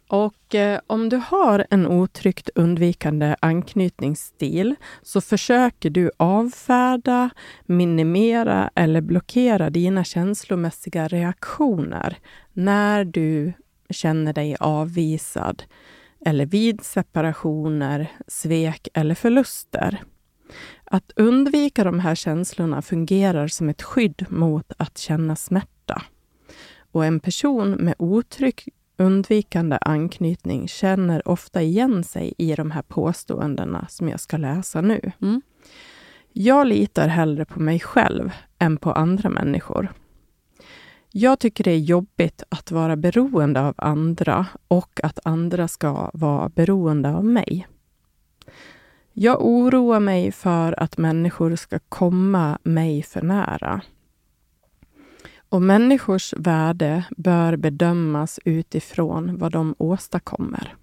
[0.07, 7.29] Och eh, om du har en otryggt undvikande anknytningsstil så försöker du avfärda,
[7.65, 12.17] minimera eller blockera dina känslomässiga reaktioner
[12.53, 13.53] när du
[13.89, 15.63] känner dig avvisad
[16.25, 20.03] eller vid separationer, svek eller förluster.
[20.83, 26.01] Att undvika de här känslorna fungerar som ett skydd mot att känna smärta.
[26.91, 33.87] Och en person med otrygg undvikande anknytning känner ofta igen sig i de här påståendena
[33.89, 35.11] som jag ska läsa nu.
[35.21, 35.41] Mm.
[36.33, 39.93] Jag litar hellre på mig själv än på andra människor.
[41.11, 46.49] Jag tycker det är jobbigt att vara beroende av andra och att andra ska vara
[46.49, 47.67] beroende av mig.
[49.13, 53.81] Jag oroar mig för att människor ska komma mig för nära.
[55.55, 60.75] Och människors värde bör bedömas utifrån vad de åstadkommer.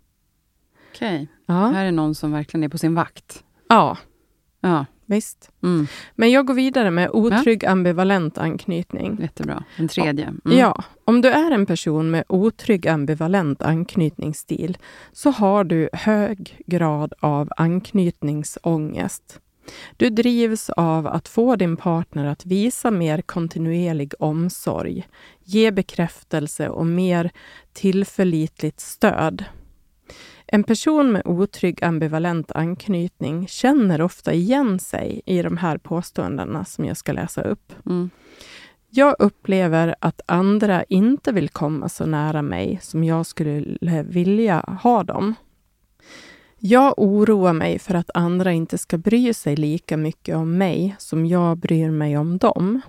[0.94, 1.28] Okej.
[1.46, 3.44] Ja, Här är någon som verkligen är på sin vakt.
[3.68, 3.96] ja
[4.60, 5.50] Ja, visst.
[5.62, 5.86] mm.
[6.14, 9.18] Men jag går vidare med otrygg ambivalent anknytning.
[9.20, 9.64] jättebra.
[9.76, 10.24] Den tredje.
[10.24, 10.58] Mm.
[10.58, 14.78] Ja, om du är en person med otrygg ambivalent anknytningsstil
[15.12, 19.40] så har du hög grad av anknytningsångest.
[19.96, 25.08] Du drivs av att få din partner att visa mer kontinuerlig omsorg,
[25.44, 27.30] ge bekräftelse och mer
[27.72, 29.44] tillförlitligt stöd.
[30.46, 36.84] En person med otrygg ambivalent anknytning känner ofta igen sig i de här påståendena som
[36.84, 37.72] jag ska läsa upp.
[37.86, 38.10] Mm.
[38.90, 45.02] Jag upplever att andra inte vill komma så nära mig som jag skulle vilja ha
[45.02, 45.34] dem.
[46.64, 51.26] Jag oroar mig för att andra inte ska bry sig lika mycket om mig som
[51.26, 52.80] jag bryr mig om dem.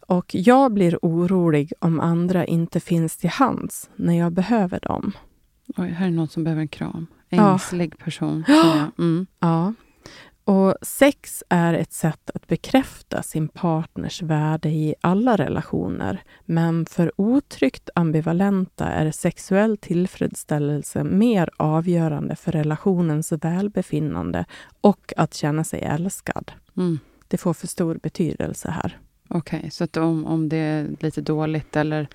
[0.00, 5.12] Och jag blir orolig om andra inte finns till hands när jag behöver dem.
[5.76, 7.06] Oj, här är någon som behöver en kram.
[7.28, 7.52] Ja.
[7.52, 8.44] Ängslig person.
[8.46, 8.90] känner jag.
[8.98, 9.26] Mm.
[9.40, 9.74] Ja.
[10.44, 16.22] Och sex är ett sätt att bekräfta sin partners värde i alla relationer.
[16.44, 24.44] Men för otryggt ambivalenta är sexuell tillfredsställelse mer avgörande för relationens välbefinnande
[24.80, 26.52] och att känna sig älskad.
[26.76, 26.98] Mm.
[27.28, 28.98] Det får för stor betydelse här.
[29.28, 32.08] Okej, så att om, om det är lite dåligt eller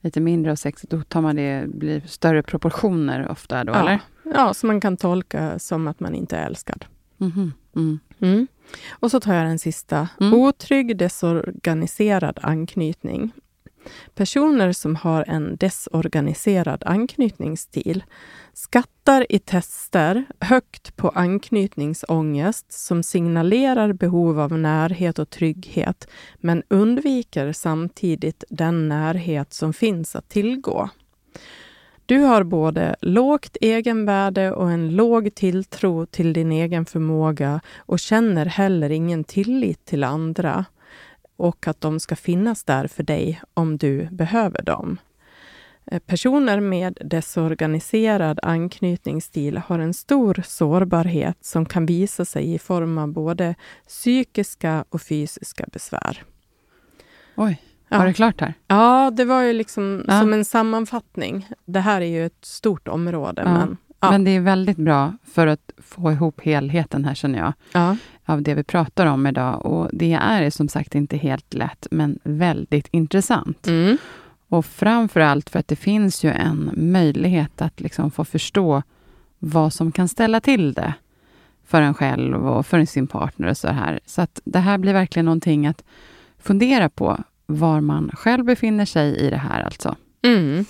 [0.00, 3.80] lite mindre av sex, då tar man det, blir större proportioner ofta då, Ja.
[3.80, 4.00] eller?
[4.34, 6.84] Ja, så man kan tolka som att man inte är älskad.
[7.20, 7.52] Mm.
[8.20, 8.46] Mm.
[8.90, 10.08] Och så tar jag den sista.
[10.20, 10.34] Mm.
[10.34, 13.32] Otrygg desorganiserad anknytning.
[14.14, 18.04] Personer som har en desorganiserad anknytningsstil
[18.52, 27.52] skattar i tester högt på anknytningsångest som signalerar behov av närhet och trygghet men undviker
[27.52, 30.90] samtidigt den närhet som finns att tillgå.
[32.08, 38.46] Du har både lågt egenvärde och en låg tilltro till din egen förmåga och känner
[38.46, 40.64] heller ingen tillit till andra
[41.36, 44.98] och att de ska finnas där för dig om du behöver dem.
[45.86, 52.98] Eh, personer med desorganiserad anknytningsstil har en stor sårbarhet som kan visa sig i form
[52.98, 53.54] av både
[53.88, 56.24] psykiska och fysiska besvär.
[57.36, 57.98] Oj, Ja.
[57.98, 58.54] var det klart här?
[58.66, 60.20] Ja, det var ju liksom Ja.
[60.20, 61.48] som en sammanfattning.
[61.64, 63.52] Det här är ju ett stort område, Ja.
[63.52, 63.76] men.
[64.00, 67.96] Men det är väldigt bra för att få ihop helheten här, känner jag, ja.
[68.24, 69.66] av det vi pratar om idag.
[69.66, 73.66] Och det är som sagt inte helt lätt, men väldigt intressant.
[73.66, 73.96] Mm.
[74.48, 78.82] Och framför allt för att det finns ju en möjlighet att liksom få förstå
[79.38, 80.94] vad som kan ställa till det
[81.66, 84.00] för en själv och för sin partner och så här.
[84.06, 85.84] Så att det här blir verkligen någonting att
[86.38, 87.18] fundera på
[87.52, 89.96] var man själv befinner sig i det här alltså.
[90.22, 90.64] Mm.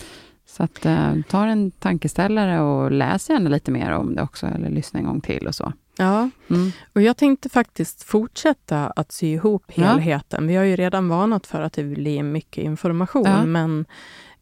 [0.46, 4.70] Så att eh, ta en tankeställare och läs gärna lite mer om det också, eller
[4.70, 5.72] lyssna en gång till och så.
[5.96, 6.70] Ja, Mm.
[6.92, 9.84] och jag tänkte faktiskt fortsätta att sy ihop Ja.
[9.84, 10.46] helheten.
[10.46, 13.44] Vi har ju redan varnat för att det blir mycket information, Ja.
[13.46, 13.84] men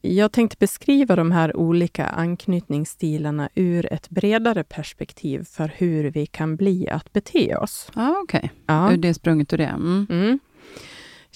[0.01, 6.57] jag tänkte beskriva de här olika anknytningsstilarna ur ett bredare perspektiv för hur vi kan
[6.57, 7.91] bli att bete oss.
[7.95, 8.53] Ja, okej.
[8.67, 8.93] Ja.
[8.93, 9.65] Ur det sprunget ur det.
[9.65, 10.07] Mm.
[10.11, 10.39] Mm.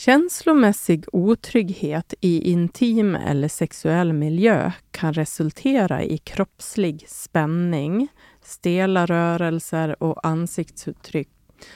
[0.00, 8.08] Känslomässig otrygghet i intim eller sexuell miljö kan resultera i kroppslig spänning,
[8.42, 11.28] stela rörelser och ansiktsuttryck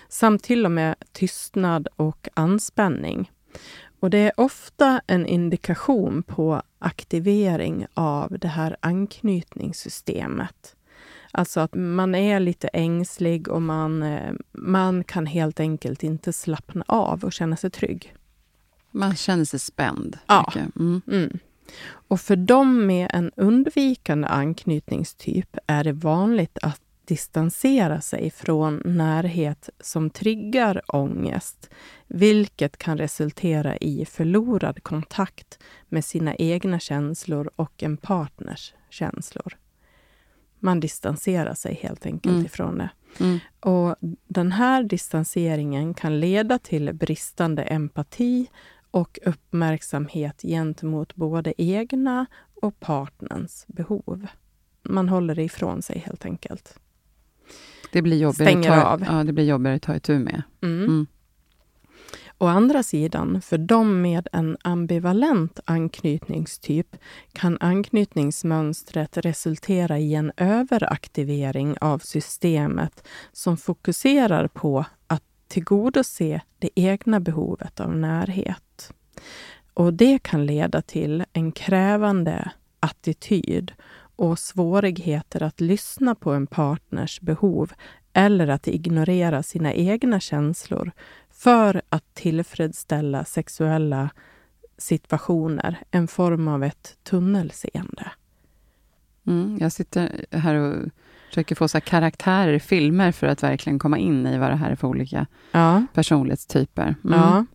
[0.09, 3.31] samt till och med tystnad och anspänning.
[4.01, 10.77] Och det är ofta en indikation på aktivering av det här anknytningssystemet.
[11.37, 16.85] Alltså att man är lite ängslig och man, eh, man kan helt enkelt inte slappna
[16.89, 18.15] av och känna sig trygg.
[18.91, 20.19] Man känner sig spänd.
[20.27, 20.53] Ja.
[20.77, 21.03] Mm.
[21.07, 21.39] Mm.
[21.87, 29.71] Och för dem med en undvikande anknytningstyp är det vanligt att distansera sig från närhet
[29.81, 31.71] som triggar ångest,
[32.07, 35.59] vilket kan resultera i förlorad kontakt
[35.89, 39.57] med sina egna känslor och en partners känslor.
[40.65, 42.47] Man distanserar sig helt enkelt Mm.
[42.47, 42.91] ifrån det.
[43.21, 43.39] Mm.
[43.61, 43.97] Och
[44.29, 48.47] Den här distanseringen kan leda till bristande empati
[48.91, 52.27] och uppmärksamhet gentemot både egna
[52.63, 54.27] och partnerns behov.
[54.83, 56.79] Man håller det ifrån sig helt enkelt.
[57.93, 59.05] Det blir jobbigare, Stänger ta, av.
[59.09, 60.43] Ja, det blir jobbigare att ta itu med.
[60.63, 61.07] Mm.
[62.39, 66.97] Å andra sidan, för de med en ambivalent anknytningstyp
[67.33, 77.21] kan anknytningsmönstret resultera i en överaktivering av systemet som fokuserar på att tillgodose det egna
[77.21, 78.93] behovet av närhet.
[79.75, 83.73] Och det kan leda till en krävande attityd
[84.17, 87.73] och svårigheter att lyssna på en partners behov
[88.13, 90.93] eller att ignorera sina egna känslor
[91.45, 94.11] för att tillfredsställa sexuella
[94.79, 98.13] situationer, en form av ett tunnelseende.
[99.27, 99.59] Mm.
[99.61, 100.89] Jag sitter här och
[101.29, 104.71] försöker få så karaktärer i filmer för att verkligen komma in i vad det här
[104.71, 106.95] är för olika Ja, personlighetstyper.
[107.05, 107.19] Mm.
[107.21, 107.47] ja.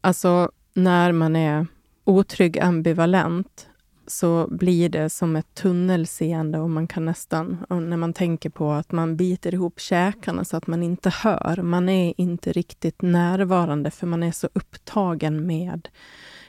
[0.00, 1.66] Alltså, när man är
[2.04, 3.68] otrygg ambivalent
[4.06, 8.92] så blir det som ett tunnelseende och man kan nästan, när man tänker på att
[8.92, 11.62] man biter ihop käkarna så att man inte hör.
[11.62, 15.88] Man är inte riktigt närvarande för man är så upptagen med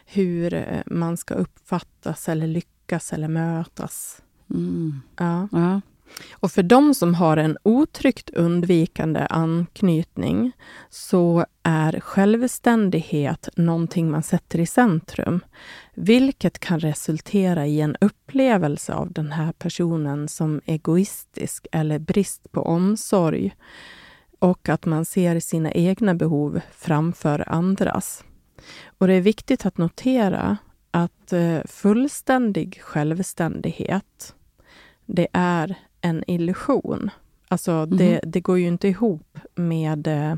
[0.06, 4.22] hur eh, man ska uppfattas eller lyckas eller mötas.
[4.50, 5.02] Mm.
[5.18, 5.48] Ja.
[5.52, 5.82] Ja.
[6.32, 10.52] Och för de som har en otryggt undvikande anknytning
[10.90, 15.40] så är självständighet någonting man sätter i centrum,
[15.94, 22.62] vilket kan resultera i en upplevelse av den här personen som egoistisk eller brist på
[22.62, 23.56] omsorg
[24.40, 28.24] och att man ser sina egna behov framför andras.
[28.98, 30.58] Och det är viktigt att notera
[30.92, 34.36] att eh, fullständig självständighet,
[35.06, 35.76] det är
[36.08, 37.10] en illusion.
[37.48, 40.36] Alltså det, det går ju inte ihop med eh,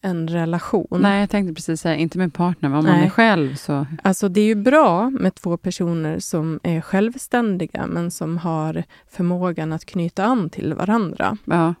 [0.00, 0.86] en relation.
[0.90, 3.06] Nej, jag tänkte precis säga, inte med partner, men om man Nej.
[3.06, 3.86] är själv så...
[4.02, 9.72] Alltså det är ju bra med två personer som är självständiga men som har förmågan
[9.72, 11.36] att knyta an till varandra.
[11.44, 11.74] Ja.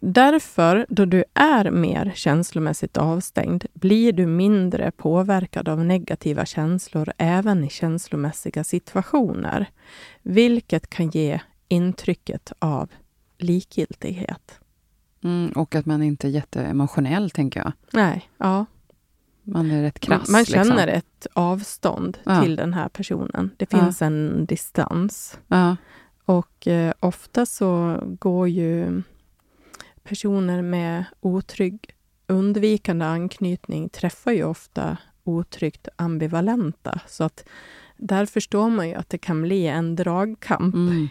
[0.00, 7.64] Därför, då du är mer känslomässigt avstängd, blir du mindre påverkad av negativa känslor även
[7.64, 9.66] i känslomässiga situationer,
[10.22, 12.90] vilket kan ge intrycket av
[13.38, 14.60] likgiltighet.
[15.24, 17.72] Mm, och att man inte är jätteemotionell, tänker jag.
[17.92, 18.66] Nej, ja.
[19.42, 20.28] Man är rätt krass.
[20.28, 20.98] Man känner liksom.
[20.98, 22.42] ett avstånd Ja.
[22.42, 23.50] till den här personen.
[23.56, 23.78] Det Ja.
[23.78, 25.38] finns en distans.
[25.48, 25.76] Ja.
[26.24, 29.02] Och eh, ofta så går ju
[30.02, 31.94] personer med otrygg
[32.26, 37.00] undvikande anknytning träffar ju ofta otryggt ambivalenta.
[37.06, 37.44] Så att
[37.96, 40.74] där förstår man ju att det kan bli en dragkamp.
[40.74, 41.08] Mm.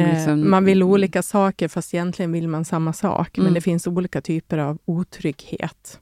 [0.00, 3.30] Eh, liksom- Man vill olika saker fast egentligen vill man samma sak.
[3.36, 3.54] Men Mm.
[3.54, 6.00] det finns olika typer av otrygghet.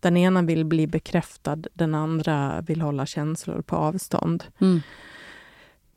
[0.00, 4.44] Den ena vill bli bekräftad, den andra vill hålla känslor på avstånd.
[4.60, 4.80] Mm.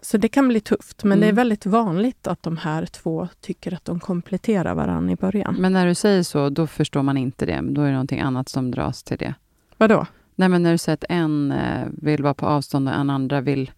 [0.02, 1.36] Så det kan bli tufft, men det är Mm.
[1.36, 5.56] väldigt vanligt att de här två tycker att de kompletterar varandra i början.
[5.60, 7.62] Men när du säger så, då förstår man inte det.
[7.70, 9.34] Då är det någonting annat som dras till det.
[9.78, 10.06] Vadå?
[10.36, 13.42] Nej, men när du säger att en eh, vill vara på avstånd och en andra
[13.42, 13.72] vill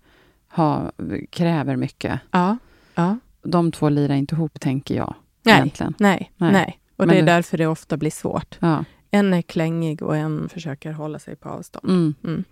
[0.51, 0.91] ha,
[1.29, 2.19] kräver mycket.
[2.31, 2.57] Ja.
[2.95, 3.17] ja.
[3.43, 5.15] De två lirar inte ihop, tänker jag.
[5.43, 5.93] Nej, Egentligen.
[5.99, 6.51] nej, Nej.
[6.51, 6.79] nej.
[6.95, 8.57] Och Men det är det- därför det ofta blir svårt.
[8.59, 8.83] Ja.
[9.11, 11.85] En är klängig och en försöker hålla sig på avstånd.
[11.89, 12.13] Mm.
[12.23, 12.43] Mm.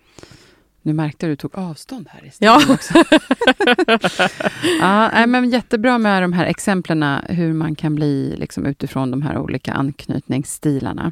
[0.81, 2.61] Nu märkte du, du tog avstånd här i Ja.
[2.69, 2.93] också.
[4.81, 9.37] ja, men jättebra med de här exemplen, hur man kan bli liksom, utifrån de här
[9.37, 11.11] olika anknytningsstilarna.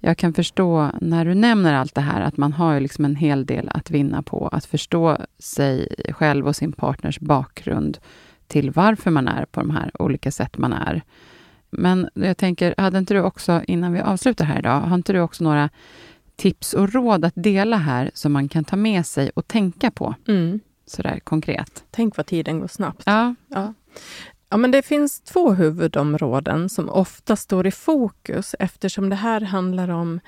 [0.00, 3.46] Jag kan förstå, när du nämner allt det här, att man har liksom en hel
[3.46, 7.98] del att vinna på att förstå sig själv och sin partners bakgrund
[8.54, 11.02] till varför man är på de här olika sätt man är.
[11.70, 15.20] Men jag tänker, hade inte du också, innan vi avslutar här idag, har inte du
[15.20, 15.70] också några
[16.36, 20.14] tips och råd att dela här som man kan ta med sig och tänka på
[20.28, 20.60] Mm.
[20.86, 21.84] sådär konkret?
[21.90, 23.02] Tänk vad tiden går snabbt.
[23.06, 23.34] Ja.
[23.48, 23.74] Ja.
[24.48, 29.88] Ja, men det finns två huvudområden som ofta står i fokus eftersom det här handlar
[29.88, 30.20] om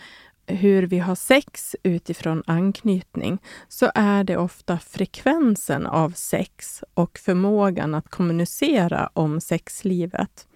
[0.46, 3.38] hur vi har sex utifrån anknytning
[3.68, 10.46] så är det ofta frekvensen av sex och förmågan att kommunicera om sexlivet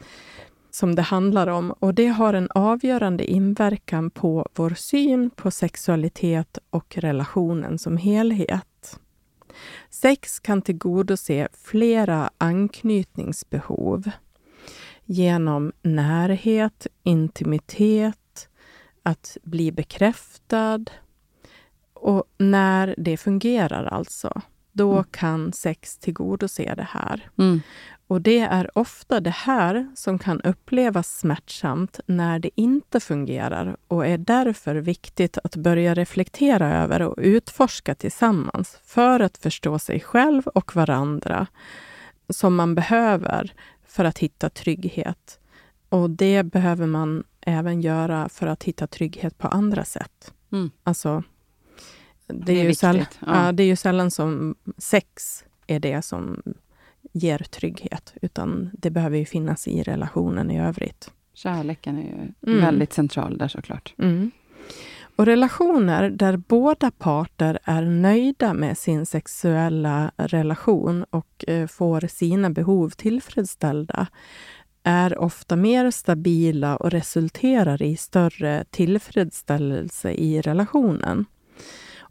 [0.71, 1.71] som det handlar om.
[1.71, 9.01] Och det har en avgörande inverkan på vår syn på sexualitet och relationen som helhet.
[9.91, 14.11] Sex kan tillgodose flera anknytningsbehov
[15.05, 18.20] genom närhet, intimitet,
[19.03, 20.85] att bli bekräftad
[21.95, 24.43] och när det fungerar alltså.
[24.73, 25.05] då Mm.
[25.11, 27.31] kan sex tillgodose det här.
[27.39, 27.61] Mm.
[28.07, 34.07] Och det är ofta det här som kan upplevas smärtsamt när det inte fungerar och
[34.07, 40.47] är därför viktigt att börja reflektera över och utforska tillsammans för att förstå sig själv
[40.47, 41.47] och varandra
[42.29, 43.55] som man behöver
[43.87, 45.39] för att hitta trygghet.
[45.89, 50.35] Och det behöver man även göra för att hitta trygghet på andra sätt.
[50.53, 50.71] Mm.
[50.85, 51.23] Alltså,
[52.27, 53.47] det, Det är är ju viktigt, säll- ja.
[53.47, 56.43] ja, det är ju sällan som sex är det som
[57.13, 61.11] ger trygghet, utan det behöver ju finnas i relationen i övrigt.
[61.35, 62.65] Kärleken är ju Mm.
[62.65, 63.95] väldigt central där såklart.
[63.99, 64.31] Mm.
[65.17, 72.51] Och relationer där båda parter är nöjda med sin sexuella relation och eh, får sina
[72.51, 74.07] behov tillfredsställda
[74.83, 81.27] är ofta mer stabila och resulterar i större tillfredsställelse i relationen.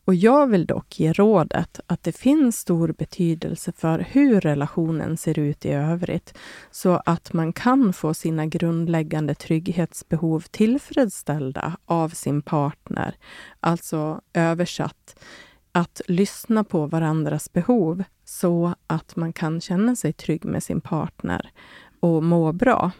[0.09, 5.39] Och jag vill dock ge rådet att det finns stor betydelse för hur relationen ser
[5.39, 6.37] ut i övrigt,
[6.71, 13.15] så att man kan få sina grundläggande trygghetsbehov tillfredsställda av sin partner.
[13.59, 15.19] Alltså översatt,
[15.71, 21.51] att lyssna på varandras behov så att man kan känna sig trygg med sin partner
[21.99, 22.91] och må bra.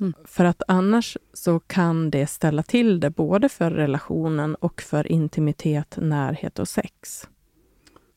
[0.00, 0.12] Mm.
[0.24, 5.98] För att annars så kan det ställa till det både för relationen och för intimitet,
[6.00, 7.28] närhet och sex.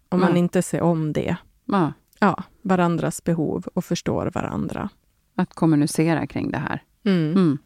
[0.09, 0.37] Om man Mm.
[0.43, 1.35] inte ser om det.
[1.65, 4.89] Ja, Ja, varandras behov och förstår varandra.
[5.35, 6.83] att kommunicera kring det här.
[7.05, 7.31] Mm.
[7.31, 7.57] Mm.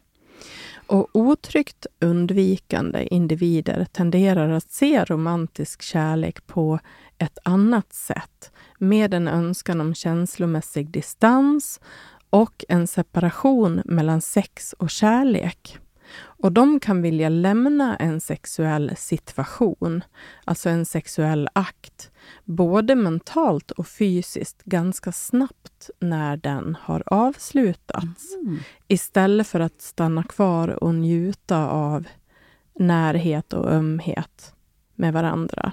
[0.86, 6.78] Och otryggt undvikande individer tenderar att se romantisk kärlek på
[7.18, 11.80] ett annat sätt med en önskan om känslomässig distans
[12.34, 15.78] och en separation mellan sex och kärlek.
[16.16, 20.04] Och de kan vilja lämna en sexuell situation,
[20.44, 22.10] alltså en sexuell akt,
[22.44, 28.58] både mentalt och fysiskt ganska snabbt när den har avslutats Mm.
[28.88, 32.06] istället för att stanna kvar och njuta av
[32.78, 34.54] närhet och ömhet
[34.94, 35.72] med varandra.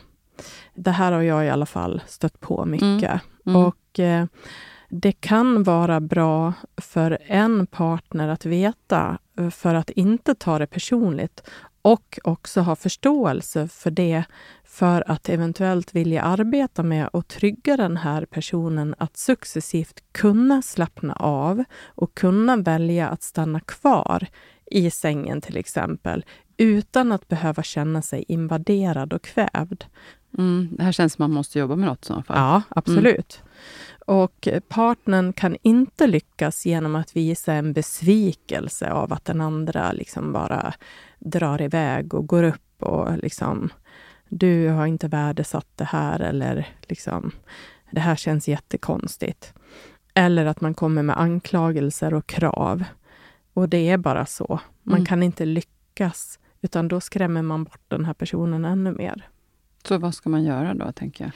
[0.76, 3.22] Det här har jag i alla fall stött på mycket.
[3.46, 3.56] Mm.
[3.66, 4.26] Och eh,
[4.94, 10.68] det kan vara bra för en partner att veta eh, för att inte ta det
[10.68, 11.44] personligt
[11.82, 14.24] och också ha förståelse för det
[14.64, 21.14] för att eventuellt vilja arbeta med att trygga den här personen att successivt kunna slappna
[21.14, 24.28] av och kunna välja att stanna kvar
[24.66, 26.26] i sängen till exempel
[26.58, 29.84] utan att behöva känna sig invaderad och kvävd.
[30.38, 30.70] Mm.
[30.72, 32.38] Det här känns som man måste jobba med något i så fall.
[32.38, 33.44] Ja, absolut.
[34.06, 40.34] Och partnern kan inte lyckas genom att visa en besvikelse av att den andra liksom
[40.34, 40.74] bara
[41.20, 43.70] drar iväg och går upp och liksom
[44.30, 47.32] du har inte värdesatt det här eller liksom
[47.92, 49.54] det här känns jättekonstigt.
[50.14, 52.84] Eller att man kommer med anklagelser och krav.
[53.54, 54.60] Och det är bara så.
[54.84, 55.06] Man Mm.
[55.06, 59.28] kan inte lyckas, utan då skrämmer man bort den här personen ännu mer.
[59.88, 61.32] Så vad ska man göra då, tänker jag?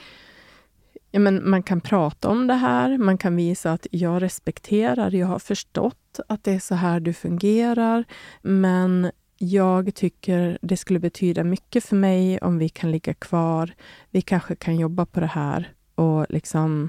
[1.16, 5.26] Ja, men man kan prata om det här, man kan visa att jag respekterar, jag
[5.26, 8.04] har förstått att det är så här du fungerar,
[8.42, 13.74] men jag tycker det skulle betyda mycket för mig om vi kan ligga kvar.
[14.10, 16.88] Vi kanske kan jobba på det här och liksom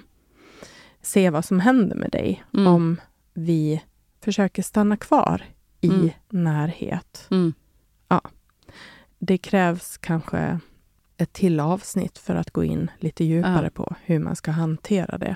[1.01, 2.67] se vad som händer med dig Mm.
[2.67, 3.01] om
[3.34, 3.84] vi
[4.23, 5.41] försöker stanna kvar
[5.82, 6.09] i Mm.
[6.30, 7.28] närhet.
[7.32, 7.53] Mm.
[9.19, 10.59] Det krävs kanske
[11.18, 13.70] ett till avsnitt för att gå in lite djupare Ja.
[13.84, 15.36] på hur man ska hantera det.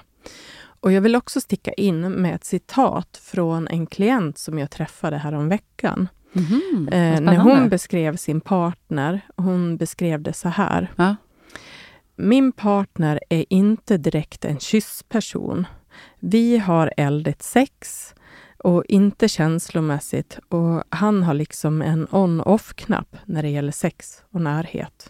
[0.64, 5.18] Och jag vill också sticka in med ett citat från en klient som jag träffade
[5.18, 6.08] här om veckan.
[6.34, 6.62] Mhm,
[6.92, 10.92] vad Eh, när hon beskrev sin partner, hon beskrev det så här.
[10.96, 11.16] Ja.
[12.16, 15.68] Min partner är inte direkt en kyssperson.
[16.20, 18.14] Vi har eldigt sex
[18.58, 25.10] och inte känslomässigt och han har liksom en on-off-knapp när det gäller sex och närhet.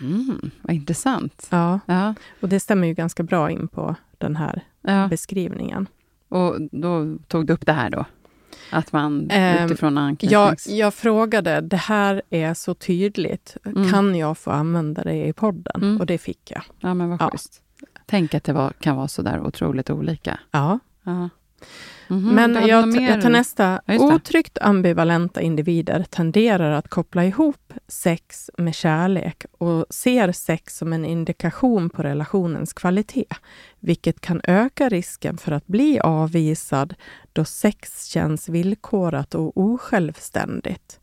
[0.00, 1.46] Mhm, vad intressant.
[1.50, 5.08] Ja, Ja, och det stämmer ju ganska bra in på den här ja.
[5.08, 5.86] beskrivningen.
[6.28, 8.04] Och då tog du upp det här då?
[8.70, 10.66] Att man Ehm, utifrån Jag, anknytnings...
[10.68, 13.90] jag frågade, det här är så tydligt, Mm.
[13.90, 15.82] kan jag få använda det i podden?
[15.82, 16.00] Mm.
[16.00, 16.62] Och det fick jag.
[16.80, 17.30] Ja, men vad Ja.
[17.30, 17.60] schysst.
[18.06, 20.40] Tänk att det var, kan vara så där otroligt olika.
[20.50, 20.78] Ja.
[21.02, 21.28] Ja.
[22.08, 23.80] Mhm, Men du hade jag, jag tar nästa.
[23.86, 24.14] Ja.
[24.14, 31.04] Otryggt ambivalenta individer tenderar att koppla ihop sex med kärlek och ser sex som en
[31.04, 33.26] indikation på relationens kvalitet,
[33.80, 36.94] vilket kan öka risken för att bli avvisad
[37.32, 41.00] då sex känns villkorat och osjälvständigt.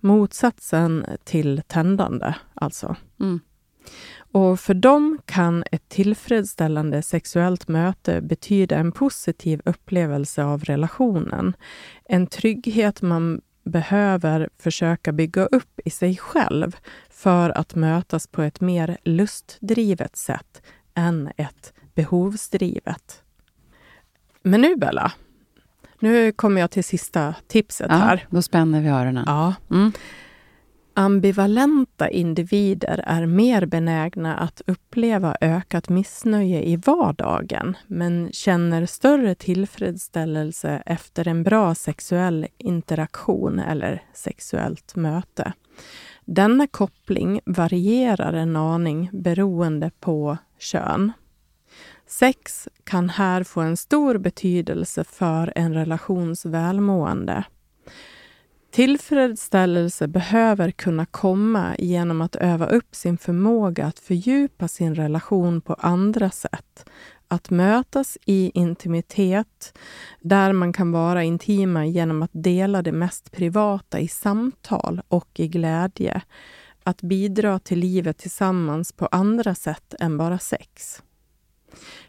[0.00, 2.96] Motsatsen till tändande, alltså.
[3.20, 3.40] Mm.
[4.32, 11.56] Och för dem kan ett tillfredsställande sexuellt möte betyda en positiv upplevelse av relationen.
[12.04, 16.76] En trygghet man behöver försöka bygga upp i sig själv
[17.10, 20.62] för att mötas på ett mer lustdrivet sätt
[20.94, 23.22] än ett behovsdrivet.
[24.42, 25.12] Men nu Bella,
[25.98, 28.26] nu kommer jag till sista tipset Ja, här.
[28.30, 29.24] då spänner vi öronen.
[29.26, 29.54] Ja.
[29.70, 29.92] Mm.
[30.98, 40.82] Ambivalenta individer är mer benägna att uppleva ökat missnöje i vardagen men känner större tillfredsställelse
[40.86, 45.52] efter en bra sexuell interaktion eller sexuellt möte.
[46.24, 51.12] Denna koppling varierar en aning beroende på kön.
[52.06, 57.44] Sex kan här få en stor betydelse för en relations välmående.
[58.78, 65.74] Tillfredsställelse behöver kunna komma genom att öva upp sin förmåga att fördjupa sin relation på
[65.74, 66.90] andra sätt.
[67.28, 69.78] Att mötas i intimitet,
[70.20, 75.48] där man kan vara intima genom att dela det mest privata i samtal och i
[75.48, 76.22] glädje.
[76.82, 81.02] Att bidra till livet tillsammans på andra sätt än bara sex.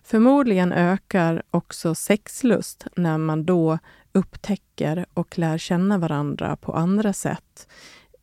[0.04, 3.80] Förmodligen ökar också sexlust när man då
[4.12, 7.68] upptäcker och lär känna varandra på andra sätt.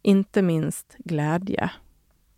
[0.03, 1.71] Inte minst glädje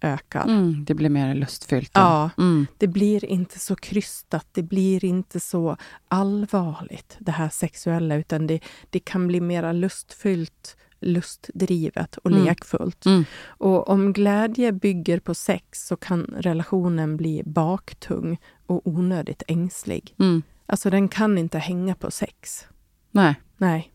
[0.01, 0.45] ökar.
[0.45, 1.91] Mm, det blir mer lustfyllt.
[1.95, 2.67] Ja, Mm.
[2.79, 5.77] det blir inte så krystat, det blir inte så
[6.09, 12.45] allvarligt, det här sexuella, utan det, det kan bli mera lustfyllt, lustdrivet och Mm.
[12.45, 13.07] lekfullt.
[13.07, 13.25] Mm.
[13.47, 20.15] Och om glädje bygger på sex så kan relationen bli baktung och onödigt ängslig.
[20.19, 20.43] Mm.
[20.67, 22.67] Alltså den kan inte hänga på sex.
[23.11, 23.93] Nej, Nej.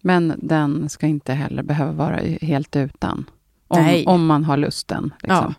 [0.00, 3.24] men den ska inte heller behöva vara helt utan.
[3.68, 4.06] Om, Nej.
[4.06, 5.14] om man har lusten.
[5.22, 5.54] Liksom.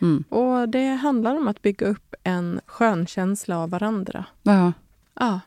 [0.00, 0.24] Mm.
[0.28, 4.24] Och det handlar om att bygga upp en skön känsla av varandra.
[4.42, 4.72] Ja.
[5.20, 5.40] Ja.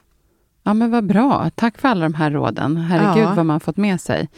[0.64, 1.50] ja, men vad bra.
[1.56, 2.78] Tack för alla de här råden.
[2.78, 3.34] Herregud Ja.
[3.36, 4.30] vad man fått med sig.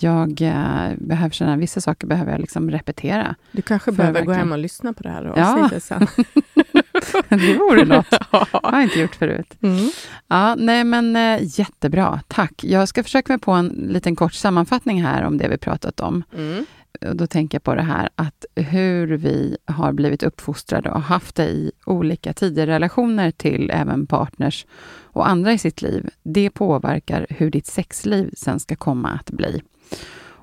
[0.00, 3.34] Jag eh, behöver känna, vissa saker behöver jag liksom repetera.
[3.52, 4.48] Du kanske behöver jag gå verkligen?
[4.48, 5.52] hem och lyssna på det här Ja.
[5.54, 6.06] avsnittet sen.
[7.28, 8.06] det vore något.
[8.52, 9.54] Jag har inte gjort förut.
[9.62, 9.90] Mm.
[10.28, 12.20] Ja, nej men eh, jättebra.
[12.28, 12.64] Tack.
[12.64, 16.24] Jag ska försöka mig på en liten kort sammanfattning här om det vi pratat om.
[16.36, 16.66] Mm.
[17.06, 21.34] Och Då tänker jag på det här att hur vi har blivit uppfostrade och haft
[21.34, 24.66] det i olika tidigare relationer till även partners
[25.02, 26.10] och andra i sitt liv.
[26.22, 29.62] Det påverkar hur ditt sexliv sen ska komma att bli.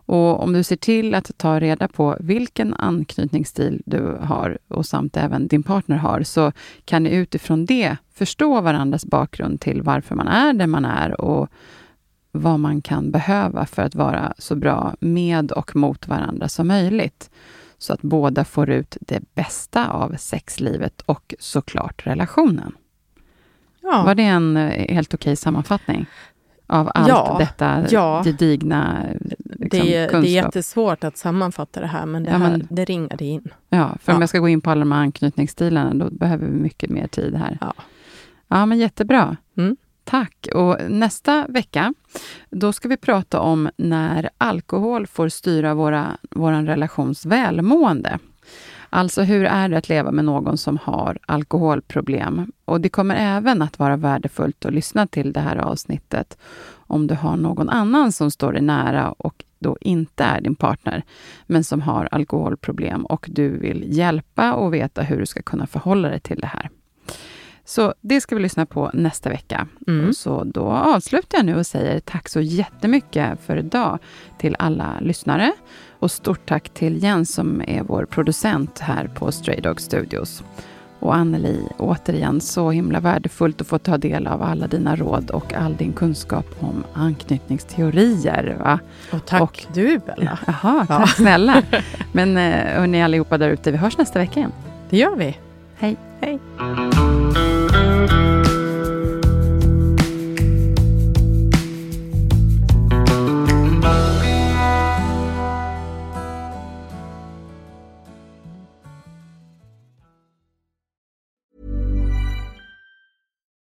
[0.06, 5.18] Och om du ser till att ta reda på vilken anknytningsstil du har och samt
[5.18, 6.52] även din partner har, så
[6.86, 11.50] kan ni utifrån det förstå varandras bakgrund till varför man är där man är och
[12.32, 17.30] vad man kan behöva för att vara så bra med och mot varandra som möjligt.
[17.78, 22.76] Så att båda får ut det bästa av sexlivet och såklart relationen.
[23.82, 24.04] Ja.
[24.06, 26.06] Var det en eh, helt okej sammanfattning?
[26.68, 28.24] Av allt Ja, detta ja.
[28.24, 29.06] gedigna
[29.72, 30.30] liksom, det, är, det är kunskap?
[30.32, 33.48] jättesvårt att sammanfatta det här, men det, Ja, här, men- det ringade in.
[33.70, 34.22] Ja, för om Ja.
[34.22, 37.36] jag ska gå in på alla de här anknytningsstilarna, då behöver vi mycket mer tid
[37.36, 37.58] här.
[37.62, 37.74] Ja.
[38.48, 39.38] Ja, men jättebra.
[39.58, 39.78] Mm.
[40.04, 40.48] Tack.
[40.56, 41.94] Och nästa vecka,
[42.50, 48.20] då ska vi prata om när alkohol får styra våra, vår relations välmående.
[48.90, 52.52] Alltså hur är det att leva med någon som har alkoholproblem?
[52.66, 56.38] Och det kommer även att vara värdefullt att lyssna till det här avsnittet
[56.88, 61.04] om du har någon annan som står dig nära och då inte är din partner,
[61.46, 66.10] men som har alkoholproblem och du vill hjälpa och veta hur du ska kunna förhålla
[66.10, 66.70] dig till det här.
[67.66, 69.68] Så det ska vi lyssna på nästa vecka.
[69.88, 70.14] Mm.
[70.14, 74.00] Så då avslutar jag nu och säger tack så jättemycket för idag
[74.38, 75.52] till alla lyssnare.
[76.00, 80.44] Och stort tack till Jens som är vår producent här på Stray Dog Studios.
[81.00, 85.54] Och Anneli, återigen så himla värdefullt att få ta del av alla dina råd och
[85.54, 88.58] all din kunskap om anknytningsteorier.
[88.64, 88.80] Va?
[89.12, 90.40] Och tack Och- du, Bella.
[90.48, 90.98] Jaha, Ja.
[90.98, 91.62] tack snälla.
[92.12, 94.52] Men eh, hörni allihopa där ute, vi hörs nästa vecka igen.
[94.90, 95.38] Det gör vi.
[95.78, 95.98] Hej.
[96.22, 96.40] Hej.